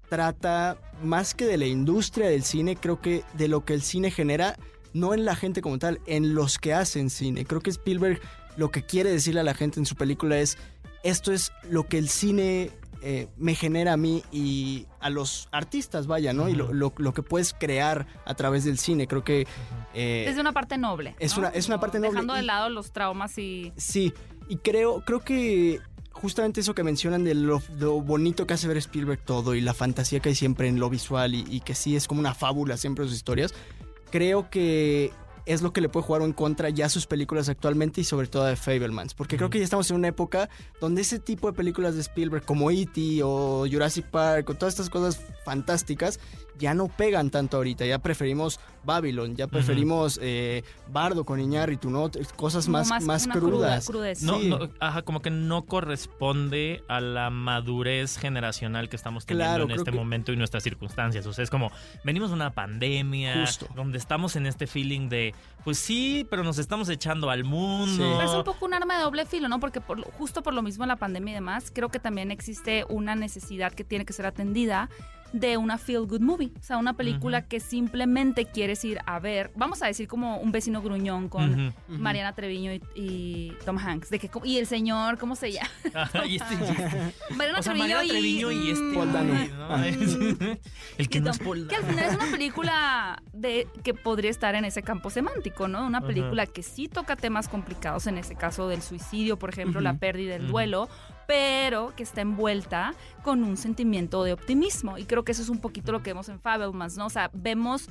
trata 0.10 0.77
más 1.03 1.34
que 1.34 1.46
de 1.46 1.58
la 1.58 1.65
industria 1.65 2.27
del 2.27 2.44
cine, 2.44 2.75
creo 2.75 3.01
que 3.01 3.24
de 3.34 3.48
lo 3.48 3.65
que 3.65 3.74
el 3.74 3.82
cine 3.82 4.12
genera, 4.12 4.55
no 4.94 5.13
en 5.13 5.25
la 5.25 5.36
gente 5.36 5.62
como 5.62 5.77
tal, 5.79 6.00
en 6.05 6.36
los 6.36 6.58
que 6.60 6.74
hacen 6.74 7.10
cine. 7.10 7.46
Creo 7.46 7.62
que 7.62 7.70
Spielberg 7.72 8.20
lo 8.58 8.72
que 8.72 8.84
quiere 8.84 9.12
decirle 9.12 9.41
a 9.41 9.44
la 9.44 9.53
gente 9.53 9.79
en 9.79 9.86
su 9.86 9.96
película 9.96 10.38
es, 10.38 10.58
esto 11.03 11.34
es 11.34 11.51
lo 11.70 11.88
que 11.88 11.98
el 11.98 12.08
cine 12.08 12.72
eh, 13.01 13.27
me 13.38 13.53
genera 13.55 13.94
a 13.94 13.98
mí 13.98 14.24
y 14.32 14.88
a 15.00 15.10
los 15.10 15.50
artistas, 15.51 16.08
vaya, 16.08 16.34
¿no? 16.34 16.50
Y 16.50 16.55
lo, 16.55 16.74
lo- 16.74 16.94
lo 16.98 17.13
que 17.13 17.22
puedes 17.22 17.53
crear 17.53 18.08
a 18.25 18.34
través 18.36 18.63
del 18.63 18.77
cine. 18.79 19.08
Creo 19.08 19.24
que... 19.24 19.46
eh, 19.94 20.25
Es 20.27 20.36
de 20.36 20.41
una 20.41 20.53
parte 20.53 20.77
noble. 20.77 21.15
es 21.20 21.34
¿no? 21.34 21.39
una- 21.39 21.50
es 21.50 21.67
una 21.67 21.79
parte 21.79 21.98
noble 22.00 22.12
Dejando 22.12 22.34
de 22.34 22.41
lado 22.44 22.70
los 22.70 22.91
traumas 22.94 23.38
y. 23.38 23.74
Sí, 23.75 24.13
y 24.48 24.55
creo, 24.58 25.03
creo 25.05 25.20
que 25.20 25.82
justamente 26.15 26.62
eso 26.62 26.74
que 26.74 26.84
mencionan 26.84 27.24
de 27.24 27.36
lo, 27.36 27.62
lo 27.77 28.01
bonito 28.01 28.48
que 28.48 28.53
hace 28.53 28.67
ver 28.67 28.77
Spielberg 28.77 29.19
todo 29.19 29.53
y 29.53 29.62
la 29.62 29.74
fantasía 29.74 30.19
que 30.19 30.29
hay 30.29 30.36
siempre 30.36 30.67
en 30.67 30.79
lo 30.79 30.89
visual 30.89 31.36
y, 31.36 31.45
y 31.48 31.60
que 31.60 31.75
sí 31.75 31.95
es 31.95 32.07
como 32.07 32.19
una 32.19 32.34
fábula 32.34 32.77
siempre 32.77 33.05
sus 33.05 33.13
historias, 33.13 33.53
creo 34.12 34.50
que 34.50 35.12
es 35.45 35.62
lo 35.62 35.74
que 35.74 35.81
le 35.81 35.89
puede 35.89 36.05
jugar 36.05 36.22
en 36.24 36.34
contra 36.34 36.69
ya 36.69 36.88
a 36.88 36.89
sus 36.89 37.05
películas 37.05 37.50
actualmente 37.50 38.01
y 38.01 38.03
sobre 38.03 38.27
todo 38.27 38.45
de 38.45 38.55
Fablemans, 38.55 39.13
porque 39.13 39.38
creo 39.38 39.50
que 39.50 39.60
ya 39.60 39.63
estamos 39.63 39.89
en 39.91 39.98
una 39.98 40.07
época 40.07 40.50
donde 40.81 41.01
ese 41.01 41.19
tipo 41.19 41.48
de 41.48 41.53
películas 41.53 41.95
de 41.95 42.01
Spielberg 42.01 42.45
como 42.45 42.72
E.T. 42.72 43.22
o 43.24 43.67
Jurassic 43.69 44.05
Park 44.05 44.50
o 44.50 44.55
todas 44.55 44.74
estas 44.74 44.89
cosas 44.89 45.22
fantásticas 45.43 46.19
ya 46.59 46.74
no 46.74 46.88
pegan 46.88 47.29
tanto 47.29 47.57
ahorita, 47.57 47.85
ya 47.85 48.00
preferimos 48.00 48.59
Babylon, 48.83 49.35
ya 49.35 49.47
preferimos 49.47 50.19
eh, 50.21 50.63
Bardo 50.91 51.25
con 51.25 51.39
Iñárritu, 51.39 51.89
¿no? 51.89 52.09
Cosas 52.35 52.67
más, 52.67 52.89
más, 53.03 53.27
cruda- 53.27 53.79
crudas. 53.85 54.21
No, 54.21 54.39
Sí. 54.39 54.50
no, 54.50 54.69
ajá, 54.79 55.01
como 55.01 55.21
que 55.21 55.31
no 55.31 55.65
corresponde 55.65 56.83
a 56.88 57.00
la 57.01 57.29
madurez 57.29 58.17
generacional 58.17 58.88
que 58.89 58.95
estamos 58.95 59.25
teniendo 59.25 59.50
Claro, 59.55 59.63
en 59.65 59.71
este 59.71 59.91
que- 59.91 59.97
momento 59.97 60.31
y 60.31 60.38
nuestras 60.38 60.63
circunstancias. 60.63 61.25
O 61.25 61.33
sea, 61.33 61.43
es 61.43 61.50
como, 61.50 61.71
venimos 62.03 62.29
de 62.29 62.35
una 62.35 62.51
pandemia, 62.53 63.41
Justo. 63.41 63.67
donde 63.75 63.97
estamos 63.97 64.35
en 64.35 64.45
este 64.45 64.67
feeling 64.67 65.09
de, 65.09 65.33
pues 65.63 65.79
sí, 65.79 66.27
pero 66.29 66.43
nos 66.43 66.57
estamos 66.59 66.88
echando 66.89 67.29
al 67.29 67.43
mundo. 67.43 67.91
Sí. 68.03 68.12
Pero 68.17 68.21
es 68.29 68.35
un 68.38 68.43
poco 68.43 68.65
un 68.65 68.74
arma 68.75 68.97
de 68.97 69.03
doble 69.03 69.25
filo, 69.25 69.47
¿no? 69.50 69.59
Porque 69.59 69.81
por 69.81 69.97
lo- 70.00 70.05
justo 70.17 70.43
por 70.43 70.53
lo 70.53 70.62
mismo 70.62 70.85
la 70.85 70.95
pandemia 70.95 71.31
y 71.31 71.35
demás, 71.35 71.71
creo 71.74 71.89
que 71.89 72.00
también 72.00 72.29
existe 72.31 72.85
una 72.89 73.15
necesidad 73.15 73.74
que 73.74 73.83
tiene 73.83 74.05
que 74.05 74.13
ser 74.13 74.25
atendida 74.25 74.89
de 75.34 75.58
una 75.58 75.77
feel 75.77 76.05
good 76.05 76.22
movie, 76.22 76.51
o 76.58 76.63
sea, 76.63 76.77
una 76.77 76.94
película 76.94 77.41
que 77.41 77.60
simplemente 77.60 78.46
quieres 78.46 78.86
ir 78.86 79.00
a 79.05 79.20
ver, 79.20 79.51
vamos 79.55 79.82
a 79.84 79.88
decir 79.88 80.08
como 80.08 80.38
un 80.38 80.51
vecino 80.51 80.82
gruñón 80.82 81.27
con. 81.29 81.74
Mariana 81.88 82.34
Treviño 82.34 82.72
y, 82.74 82.82
y 82.96 83.53
Tom 83.65 83.77
Hanks, 83.77 84.10
de 84.10 84.20
que 84.20 84.29
y 84.44 84.58
el 84.60 84.65
señor, 84.67 85.17
¿cómo 85.17 85.36
se 85.36 85.51
llama? 85.51 85.70
Ajá, 85.94 86.25
y 86.25 86.38
este- 86.38 86.55
Mariana 87.36 87.60
o 87.60 87.63
sea, 87.63 87.74
Treviño, 87.74 87.96
Mariana 87.98 88.03
y, 88.05 88.10
Treviño 88.10 88.51
y 88.51 88.70
este. 88.72 88.84
mm, 88.84 88.94
Paul 88.96 89.12
Dano. 89.13 89.34
ay, 89.34 89.50
¿no? 89.50 89.65
Ah. 89.70 90.58
El 90.98 91.10
que 91.10 91.17
y 91.17 91.22
no 91.22 91.32
es 91.32 91.39
Paul 91.39 91.67
que 91.67 91.75
al 91.75 91.84
final 91.84 92.05
es 92.05 92.15
una 92.15 92.25
película 92.32 93.24
de 93.34 93.67
que 93.84 93.94
podría 93.94 94.29
estar 94.32 94.55
en 94.55 94.63
ese 94.65 94.84
campo 94.84 95.10
semántico, 95.10 95.67
¿no? 95.67 95.86
Una 95.86 96.01
película 96.01 96.46
que 96.46 96.63
sí 96.63 96.88
toca 96.88 97.15
temas 97.15 97.50
complicados, 97.50 98.08
en 98.08 98.17
ese 98.17 98.36
caso 98.36 98.67
del 98.70 98.82
suicidio, 98.82 99.38
por 99.38 99.50
ejemplo, 99.50 99.82
la 99.82 99.96
pérdida, 99.96 100.36
el 100.36 100.44
Ujú. 100.44 100.51
duelo, 100.53 100.89
pero 101.27 101.94
que 101.96 102.03
está 102.03 102.22
envuelta 102.22 102.94
con 103.24 103.44
un 103.44 103.58
sentimiento 103.58 104.24
de 104.24 104.34
optimismo. 104.34 104.98
Y 104.98 105.05
creo 105.05 105.24
que 105.24 105.32
eso 105.32 105.41
es 105.41 105.50
un 105.50 105.60
poquito 105.60 105.91
lo 105.91 106.03
que 106.03 106.12
vemos 106.12 106.29
en 106.29 106.39
Fabelmans, 106.39 106.98
¿no? 106.98 107.08
O 107.08 107.10
sea, 107.10 107.29
vemos 107.34 107.89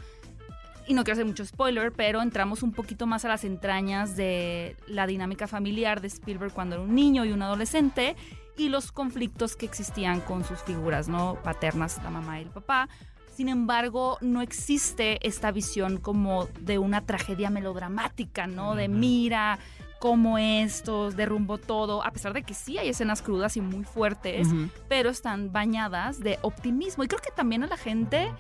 y 0.87 0.95
no 0.95 1.03
quiero 1.03 1.14
hacer 1.14 1.26
mucho 1.26 1.45
spoiler, 1.45 1.93
pero 1.93 2.21
entramos 2.21 2.62
un 2.62 2.73
poquito 2.73 3.07
más 3.07 3.25
a 3.25 3.29
las 3.29 3.45
entrañas 3.45 4.17
de 4.17 4.76
la 4.87 5.07
dinámica 5.07 5.47
familiar 5.47 6.00
de 6.00 6.09
Spielberg 6.09 6.53
cuando 6.53 6.76
era 6.76 6.85
un 6.85 6.95
niño 6.95 7.25
y 7.25 7.33
un 7.33 7.43
adolescente 7.43 8.17
y 8.57 8.69
los 8.69 8.93
conflictos 8.93 9.57
que 9.57 9.67
existían 9.67 10.21
con 10.21 10.45
sus 10.45 10.61
figuras, 10.61 11.09
¿no? 11.09 11.38
Paternas, 11.43 12.03
la 12.03 12.11
mamá 12.11 12.38
y 12.38 12.43
el 12.43 12.50
papá. 12.50 12.88
Sin 13.35 13.49
embargo, 13.49 14.19
no 14.21 14.43
existe 14.43 15.26
esta 15.26 15.50
visión 15.50 15.97
como 15.97 16.47
de 16.61 16.79
una 16.79 17.05
tragedia 17.05 17.50
melodramática, 17.50 18.47
¿no? 18.47 18.76
De 18.76 18.88
mira 18.88 19.59
cómo 20.05 20.37
esto 20.37 21.11
derrumbó 21.13 21.57
todo, 21.57 22.05
a 22.05 22.11
pesar 22.11 22.35
de 22.35 22.43
que 22.43 22.53
sí 22.53 22.77
hay 22.77 22.91
escenas 22.91 23.23
crudas 23.23 23.57
y 23.57 23.63
muy 23.63 23.85
fuertes, 23.85 24.47
pero 24.87 25.09
están 25.09 25.51
bañadas 25.51 26.21
de 26.21 26.39
optimismo. 26.43 27.05
Y 27.05 27.09
creo 27.09 27.23
que 27.23 27.31
también 27.31 27.63
a 27.65 27.69
la 27.69 27.79
gente 27.79 28.31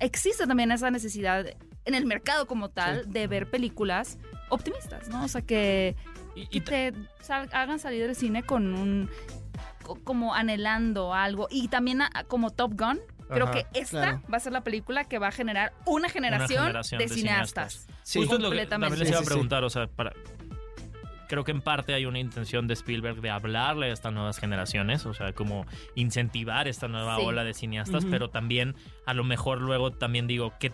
existe 0.00 0.46
también 0.46 0.72
esa 0.72 0.90
necesidad 0.90 1.44
en 1.84 1.94
el 1.94 2.06
mercado 2.06 2.46
como 2.46 2.70
tal 2.70 3.12
de 3.12 3.26
ver 3.26 3.50
películas 3.50 4.16
optimistas, 4.48 5.08
¿no? 5.10 5.22
O 5.24 5.28
sea, 5.28 5.42
que, 5.42 5.96
Y- 6.34 6.46
que 6.46 6.60
te 6.62 6.94
sal- 7.20 7.50
hagan 7.52 7.78
salir 7.78 8.06
del 8.06 8.16
cine 8.16 8.42
con 8.42 8.72
un 8.74 9.10
co- 9.82 9.98
como 10.02 10.34
anhelando 10.34 11.12
algo 11.12 11.48
y 11.50 11.68
también 11.68 12.00
a- 12.00 12.24
como 12.26 12.48
Top 12.50 12.72
Gun 12.78 13.00
creo 13.28 13.44
Ajá, 13.46 13.52
que 13.54 13.66
esta 13.80 13.90
claro. 14.02 14.22
va 14.32 14.36
a 14.36 14.40
ser 14.40 14.52
la 14.52 14.62
película 14.62 15.04
que 15.04 15.18
va 15.18 15.28
a 15.28 15.32
generar 15.32 15.72
una 15.86 16.08
generación, 16.08 16.66
generación 16.66 16.98
de, 16.98 17.06
de 17.06 17.14
cineastas. 17.14 17.86
Sí. 18.02 18.18
Justo 18.20 18.36
es 18.36 18.40
lo 18.42 18.50
que 18.50 18.56
completamente. 18.56 18.68
también 18.96 18.98
les 19.00 19.10
iba 19.10 19.20
a 19.20 19.22
preguntar, 19.24 19.64
o 19.64 19.70
sea, 19.70 19.86
para... 19.86 20.12
Creo 21.28 21.44
que 21.44 21.50
en 21.50 21.60
parte 21.60 21.92
hay 21.92 22.06
una 22.06 22.18
intención 22.18 22.66
de 22.66 22.72
Spielberg 22.72 23.20
de 23.20 23.28
hablarle 23.28 23.90
a 23.90 23.92
estas 23.92 24.14
nuevas 24.14 24.38
generaciones, 24.38 25.04
o 25.04 25.12
sea, 25.12 25.34
como 25.34 25.66
incentivar 25.94 26.68
esta 26.68 26.88
nueva 26.88 27.16
Sí. 27.16 27.22
ola 27.22 27.44
de 27.44 27.52
cineastas, 27.52 28.06
pero 28.06 28.30
también 28.30 28.74
a 29.04 29.12
lo 29.12 29.24
mejor 29.24 29.60
luego 29.60 29.92
también 29.92 30.26
digo 30.26 30.54
que 30.58 30.72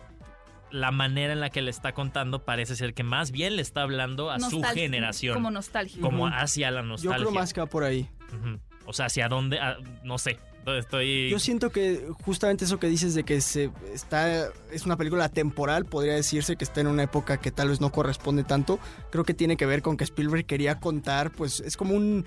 la 0.71 0.93
manera 0.93 1.33
en 1.33 1.41
la 1.41 1.51
que 1.51 1.61
le 1.61 1.71
está 1.71 1.93
contando 1.93 2.45
parece 2.45 2.77
ser 2.77 2.95
que 2.95 3.03
más 3.03 3.33
bien 3.33 3.57
le 3.57 3.63
está 3.63 3.83
hablando 3.83 4.31
a 4.31 4.39
su 4.39 4.63
generación, 4.63 5.35
Como 5.35 5.47
como, 5.49 5.55
nostálgico. 5.55 6.07
Ujú. 6.09 6.27
hacia 6.27 6.71
la 6.71 6.83
Yo 6.83 6.87
nostalgia. 6.87 7.17
creo 7.19 7.31
más 7.33 7.53
que 7.53 7.61
va 7.61 7.67
por 7.67 7.83
ahí. 7.83 8.09
O 8.87 8.93
sea, 8.93 9.07
hacia 9.07 9.29
dónde, 9.29 9.59
no 10.05 10.19
sé, 10.19 10.39
estoy... 10.67 11.31
Yo 11.31 11.39
siento 11.39 11.71
que 11.71 12.09
justamente 12.25 12.65
eso 12.65 12.79
que 12.79 12.89
dices 12.89 13.15
de 13.15 13.25
que 13.25 13.41
se 13.41 13.71
está 13.93 14.49
es 14.71 14.87
una 14.87 14.97
película 14.97 15.29
temporal, 15.29 15.85
podría 15.85 16.15
decirse 16.15 16.57
que 16.57 16.65
está 16.65 16.81
en 16.81 16.87
una 16.87 17.03
época 17.03 17.39
que 17.39 17.51
tal 17.51 17.69
vez 17.69 17.81
no 17.81 17.93
corresponde 17.93 18.45
tanto. 18.45 18.79
Creo 19.11 19.25
que 19.25 19.35
tiene 19.35 19.57
que 19.57 19.67
ver 19.67 19.83
con 19.83 19.97
que 19.97 20.05
Spielberg 20.05 20.47
quería 20.47 20.81
contar, 20.81 21.31
pues 21.33 21.61
es 21.61 21.77
como 21.77 21.95
un 21.95 22.25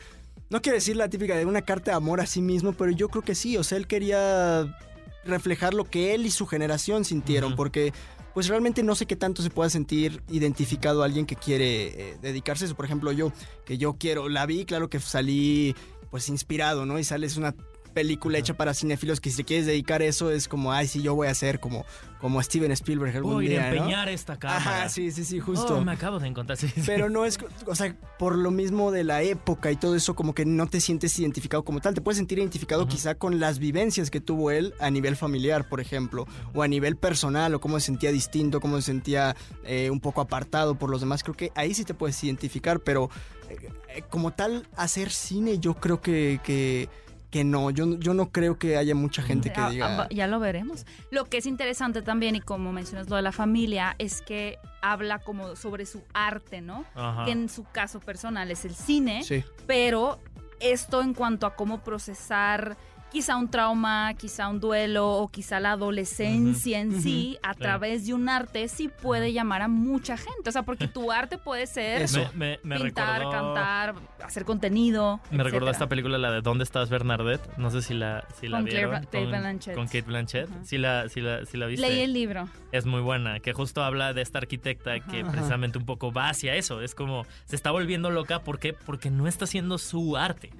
no 0.50 0.62
quiero 0.62 0.78
decir 0.78 0.96
la 0.96 1.10
típica 1.10 1.36
de 1.36 1.46
una 1.46 1.62
carta 1.62 1.92
de 1.92 1.98
amor 1.98 2.22
a 2.22 2.26
sí 2.26 2.42
mismo, 2.42 2.74
pero 2.74 2.92
yo 2.92 3.10
creo 3.10 3.22
que 3.22 3.36
sí, 3.36 3.58
o 3.58 3.64
sea, 3.64 3.78
él 3.78 3.88
quería 3.88 4.78
reflejar 5.26 5.74
lo 5.74 5.84
que 5.84 6.14
él 6.14 6.26
y 6.26 6.32
su 6.32 6.48
generación 6.48 7.04
sintieron, 7.04 7.56
porque 7.56 7.92
pues 8.34 8.48
realmente 8.48 8.84
no 8.84 8.96
sé 8.96 9.08
qué 9.08 9.16
tanto 9.16 9.42
se 9.42 9.50
pueda 9.50 9.70
sentir 9.70 10.22
identificado 10.30 11.02
a 11.02 11.06
alguien 11.06 11.26
que 11.26 11.36
quiere 11.36 12.12
eh, 12.12 12.18
dedicarse 12.22 12.64
a 12.64 12.68
eso. 12.68 12.76
Por 12.76 12.86
ejemplo, 12.86 13.12
yo, 13.12 13.34
que 13.66 13.78
yo 13.78 13.98
quiero, 14.00 14.30
la 14.30 14.46
vi, 14.46 14.64
claro 14.64 14.90
que 14.90 15.00
salí 15.00 15.76
pues 16.12 16.30
inspirado, 16.30 16.86
¿no? 16.86 16.98
Y 17.00 17.04
sales 17.04 17.36
una 17.36 17.56
película 17.98 18.38
hecha 18.38 18.54
para 18.54 18.76
cinéfilos 18.76 19.20
que 19.20 19.32
si 19.32 19.38
te 19.38 19.44
quieres 19.44 19.66
dedicar 19.66 20.04
a 20.04 20.06
eso 20.06 20.30
es 20.30 20.48
como, 20.48 20.72
ay, 20.72 20.88
sí, 20.88 21.02
yo 21.02 21.16
voy 21.16 21.30
a 21.30 21.34
ser 21.34 21.60
como, 21.60 21.84
como 22.22 22.44
Steven 22.44 22.72
Spielberg 22.72 23.16
algún 23.16 23.34
Voy 23.34 23.48
día, 23.48 23.66
a 23.66 23.72
¿no? 23.72 23.78
empeñar 23.78 24.08
esta 24.08 24.38
cámara. 24.38 24.60
Ajá, 24.60 24.90
sí, 24.90 25.12
sí, 25.12 25.26
sí, 25.26 25.40
justo. 25.40 25.78
Oh, 25.78 25.84
me 25.84 25.94
acabo 25.94 26.20
de 26.20 26.28
encontrar. 26.28 26.60
sí, 26.60 26.68
sí. 26.68 26.84
Pero 26.86 27.10
no 27.10 27.26
es, 27.26 27.40
o 27.66 27.74
sea, 27.74 27.96
por 28.20 28.36
lo 28.36 28.52
mismo 28.52 28.92
de 28.92 29.04
la 29.04 29.24
época 29.24 29.72
y 29.72 29.78
todo 29.78 29.96
eso, 29.96 30.16
como 30.16 30.36
que 30.36 30.46
no 30.46 30.68
te 30.68 30.80
sientes 30.80 31.18
identificado 31.18 31.66
como 31.66 31.80
tal. 31.80 31.96
Te 31.96 32.02
puedes 32.02 32.18
sentir 32.18 32.38
identificado 32.38 32.88
quizá 32.88 33.16
con 33.16 33.40
las 33.40 33.58
vivencias 33.58 34.12
que 34.12 34.22
tuvo 34.22 34.52
él 34.52 34.76
a 34.80 34.92
nivel 34.92 35.16
familiar, 35.16 35.68
por 35.68 35.82
ejemplo, 35.82 36.28
o 36.54 36.62
a 36.62 36.68
nivel 36.68 36.98
personal, 36.98 37.56
o 37.56 37.60
cómo 37.60 37.80
se 37.80 37.88
sentía 37.88 38.12
distinto, 38.12 38.62
cómo 38.62 38.76
se 38.76 38.84
sentía 38.84 39.36
eh, 39.64 39.90
un 39.90 40.02
poco 40.02 40.22
apartado 40.22 40.76
por 40.76 40.92
los 40.92 41.02
demás. 41.02 41.24
Creo 41.24 41.36
que 41.36 41.52
ahí 41.56 41.74
sí 41.74 41.84
te 41.84 41.96
puedes 41.96 42.24
identificar, 42.24 42.80
pero 42.80 43.10
eh, 43.50 43.58
eh, 43.96 44.04
como 44.10 44.34
tal, 44.34 44.68
hacer 44.76 45.10
cine, 45.10 45.58
yo 45.58 45.74
creo 45.74 46.02
que, 46.02 46.40
que, 46.44 46.90
que 47.30 47.44
no. 47.44 47.70
Yo, 47.72 47.98
yo 48.00 48.14
no 48.14 48.32
creo 48.32 48.58
que 48.58 48.78
haya 48.78 48.96
mucha 48.96 49.22
gente 49.22 49.52
que 49.52 49.60
Ah, 49.60 49.70
diga. 49.70 50.04
ah, 50.04 50.08
Ya 50.10 50.28
lo 50.28 50.40
veremos. 50.40 50.86
Lo 51.12 51.26
que 51.26 51.38
es 51.38 51.46
interesante 51.46 52.02
también, 52.02 52.36
y 52.36 52.42
como 52.42 52.72
mencionas 52.72 53.10
lo 53.10 53.16
de 53.18 53.22
la 53.22 53.32
familia, 53.32 53.96
es 54.00 54.22
que 54.22 54.58
habla 54.82 55.20
como 55.20 55.56
sobre 55.56 55.86
su 55.86 56.02
arte, 56.14 56.62
¿no? 56.62 56.86
Ajá. 56.96 57.26
Que 57.26 57.32
en 57.32 57.50
su 57.50 57.64
caso 57.66 58.00
personal 58.00 58.50
es 58.52 58.64
el 58.66 58.76
cine, 58.76 59.24
Sí. 59.24 59.44
pero 59.66 60.20
esto 60.60 61.02
en 61.02 61.14
cuanto 61.14 61.46
a 61.46 61.56
cómo 61.56 61.82
procesar 61.84 62.78
quizá 63.12 63.38
un 63.38 63.50
trauma, 63.50 64.14
quizá 64.16 64.48
un 64.50 64.60
duelo 64.60 65.08
o 65.10 65.28
quizá 65.30 65.60
la 65.60 65.72
adolescencia 65.74 66.80
en 66.80 67.02
sí 67.02 67.38
a 67.42 67.54
Claro. 67.54 67.60
través 67.80 68.06
de 68.06 68.14
un 68.14 68.30
arte 68.30 68.68
sí 68.68 68.90
puede 68.90 69.34
llamar 69.34 69.62
a 69.62 69.68
mucha 69.68 70.18
gente. 70.18 70.50
O 70.50 70.52
sea, 70.52 70.64
porque 70.64 70.88
tu 70.88 71.12
arte 71.12 71.38
puede 71.38 71.68
ser 71.68 72.02
Eso. 72.04 72.20
Me, 72.36 72.60
me, 72.64 72.76
me 72.78 72.84
pintar, 72.86 73.20
recordó, 73.20 73.32
cantar, 73.32 73.96
hacer 74.24 74.46
contenido. 74.46 75.20
Me 75.32 75.38
recordó 75.44 75.68
etcétera. 75.68 75.72
esta 75.72 75.88
película, 75.90 76.18
la 76.18 76.32
de 76.32 76.42
¿Dónde 76.42 76.64
estás, 76.64 76.90
Bernadette? 76.90 77.58
No 77.58 77.72
sé 77.72 77.82
si 77.82 77.94
la, 77.94 78.26
si 78.40 78.48
la 78.48 78.58
Con 78.58 78.66
Claire 78.68 78.88
vieron. 78.88 79.02
Bla- 79.02 79.10
Kate 79.10 79.26
Blanchett. 79.26 79.76
Con 79.76 79.86
Kate 79.86 80.02
Blanchett. 80.02 80.50
Ajá. 80.50 80.60
Sí, 80.64 80.78
la, 80.78 81.10
sí, 81.10 81.22
la, 81.22 81.46
sí 81.46 81.58
la 81.58 81.66
viste. 81.68 81.88
Leí 81.88 82.02
el 82.02 82.14
libro. 82.14 82.48
Es 82.72 82.86
muy 82.86 83.02
buena, 83.02 83.40
que 83.40 83.54
justo 83.54 83.84
habla 83.84 84.14
de 84.14 84.22
esta 84.22 84.40
arquitecta 84.40 85.00
que 85.00 85.24
precisamente 85.24 85.78
un 85.78 85.86
poco 85.86 86.12
va 86.12 86.30
hacia 86.30 86.56
eso. 86.56 86.82
Es 86.82 86.94
como, 86.94 87.26
se 87.46 87.56
está 87.56 87.72
volviendo 87.72 88.12
loca. 88.12 88.40
¿Por 88.44 88.60
qué? 88.60 88.74
Porque 88.74 89.10
no 89.10 89.28
está 89.28 89.46
haciendo 89.46 89.78
su 89.78 90.18
arte. 90.18 90.52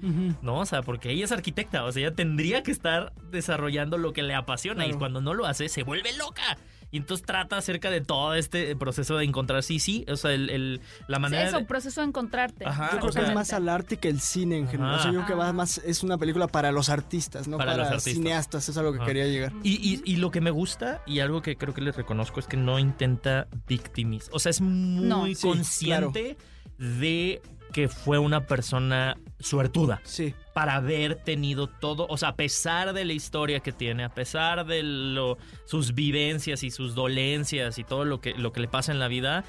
¿no? 0.42 0.58
O 0.60 0.66
sea, 0.66 0.82
porque 0.82 1.10
ella 1.10 1.24
es 1.26 1.32
arquitecta, 1.32 1.84
o 1.84 1.92
sea, 1.92 2.06
ella 2.06 2.14
tendría 2.16 2.47
que 2.62 2.70
estar 2.70 3.12
desarrollando 3.30 3.98
lo 3.98 4.12
que 4.12 4.22
le 4.22 4.34
apasiona 4.34 4.86
y 4.86 4.92
cuando 4.94 5.20
no 5.20 5.34
lo 5.34 5.46
hace 5.46 5.68
se 5.68 5.82
vuelve 5.82 6.16
loca. 6.16 6.56
Y 6.90 6.96
entonces 6.96 7.26
trata 7.26 7.58
acerca 7.58 7.90
de 7.90 8.00
todo 8.00 8.32
este 8.32 8.74
proceso 8.74 9.18
de 9.18 9.24
encontrar 9.26 9.62
sí, 9.62 9.78
sí, 9.78 10.06
o 10.10 10.16
sea, 10.16 10.32
el, 10.32 10.48
el- 10.48 10.80
la 11.06 11.18
manera 11.18 11.46
Eso, 11.46 11.58
de- 11.58 11.66
proceso 11.66 12.00
de 12.00 12.06
encontrarte. 12.06 12.64
Ajá, 12.66 12.92
Yo 12.94 13.00
creo 13.00 13.12
que 13.12 13.20
es 13.28 13.34
más 13.34 13.52
al 13.52 13.68
arte 13.68 13.98
que 13.98 14.08
el 14.08 14.20
cine 14.20 14.56
en 14.56 14.68
general. 14.68 14.94
O 14.94 14.98
sea, 15.02 15.10
yo 15.12 15.18
creo 15.18 15.26
que 15.26 15.34
va 15.34 15.52
más, 15.52 15.82
es 15.84 16.02
una 16.02 16.16
película 16.16 16.46
para 16.46 16.72
los 16.72 16.88
artistas, 16.88 17.46
no 17.46 17.58
Para 17.58 17.72
para, 17.72 17.82
los 17.82 17.92
artistas. 17.92 18.14
cineastas. 18.14 18.68
Es 18.70 18.78
a 18.78 18.82
lo 18.82 18.92
que 18.92 18.98
Ajá. 19.00 19.06
quería 19.06 19.26
llegar. 19.26 19.52
Y, 19.62 19.72
y- 19.86 20.00
y 20.10 20.16
lo 20.16 20.30
que 20.30 20.40
me 20.40 20.50
gusta 20.50 21.02
y 21.06 21.20
algo 21.20 21.42
que 21.42 21.56
creo 21.58 21.74
que 21.74 21.82
les 21.82 21.94
reconozco 21.94 22.40
es 22.40 22.46
que 22.46 22.56
no 22.56 22.78
intenta 22.78 23.48
victimizar. 23.66 24.30
O 24.34 24.38
sea, 24.38 24.48
es 24.48 24.62
muy 24.62 25.04
No. 25.06 25.26
Sí, 25.26 25.34
consciente 25.42 26.38
de 26.78 27.42
que 27.74 27.88
fue 27.88 28.18
una 28.18 28.46
persona 28.46 29.18
suertuda. 29.40 30.00
Sí. 30.04 30.34
Para 30.58 30.74
haber 30.74 31.14
tenido 31.14 31.68
todo, 31.68 32.08
o 32.10 32.16
sea, 32.16 32.30
a 32.30 32.34
pesar 32.34 32.92
de 32.92 33.04
la 33.04 33.12
historia 33.12 33.60
que 33.60 33.70
tiene, 33.70 34.02
a 34.02 34.08
pesar 34.08 34.66
de 34.66 34.82
lo, 34.82 35.38
sus 35.66 35.94
vivencias 35.94 36.64
y 36.64 36.72
sus 36.72 36.96
dolencias 36.96 37.78
y 37.78 37.84
todo 37.84 38.04
lo 38.04 38.20
que, 38.20 38.34
lo 38.34 38.52
que 38.52 38.58
le 38.58 38.66
pasa 38.66 38.90
en 38.90 38.98
la 38.98 39.06
vida, 39.06 39.44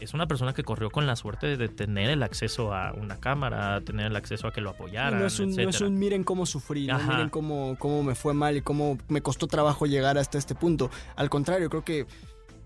es 0.00 0.14
una 0.14 0.26
persona 0.26 0.54
que 0.54 0.64
corrió 0.64 0.90
con 0.90 1.06
la 1.06 1.14
suerte 1.14 1.56
de 1.56 1.68
tener 1.68 2.10
el 2.10 2.24
acceso 2.24 2.74
a 2.74 2.92
una 2.92 3.20
cámara, 3.20 3.80
tener 3.82 4.06
el 4.06 4.16
acceso 4.16 4.48
a 4.48 4.52
que 4.52 4.60
lo 4.60 4.70
apoyaran, 4.70 5.20
no, 5.20 5.26
es 5.26 5.38
un, 5.38 5.54
no 5.54 5.70
es 5.70 5.80
un 5.80 5.96
miren 5.96 6.24
cómo 6.24 6.44
sufrí, 6.44 6.88
no 6.88 6.98
miren 6.98 7.28
cómo, 7.28 7.76
cómo 7.78 8.02
me 8.02 8.16
fue 8.16 8.34
mal 8.34 8.56
y 8.56 8.60
cómo 8.60 8.98
me 9.06 9.22
costó 9.22 9.46
trabajo 9.46 9.86
llegar 9.86 10.18
hasta 10.18 10.38
este 10.38 10.56
punto. 10.56 10.90
Al 11.14 11.30
contrario, 11.30 11.70
creo 11.70 11.84
que 11.84 12.08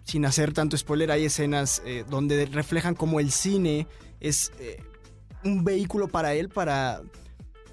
sin 0.05 0.25
hacer 0.25 0.55
tanto 0.55 0.79
spoiler, 0.79 1.11
hay 1.11 1.27
escenas 1.27 1.83
eh, 1.85 2.07
donde 2.09 2.47
reflejan 2.47 2.95
cómo 2.95 3.21
el 3.21 3.31
cine 3.31 3.87
es 4.19 4.51
eh, 4.61 4.83
un 5.45 5.63
vehículo 5.63 6.09
para 6.09 6.33
él 6.33 6.49
para 6.49 7.03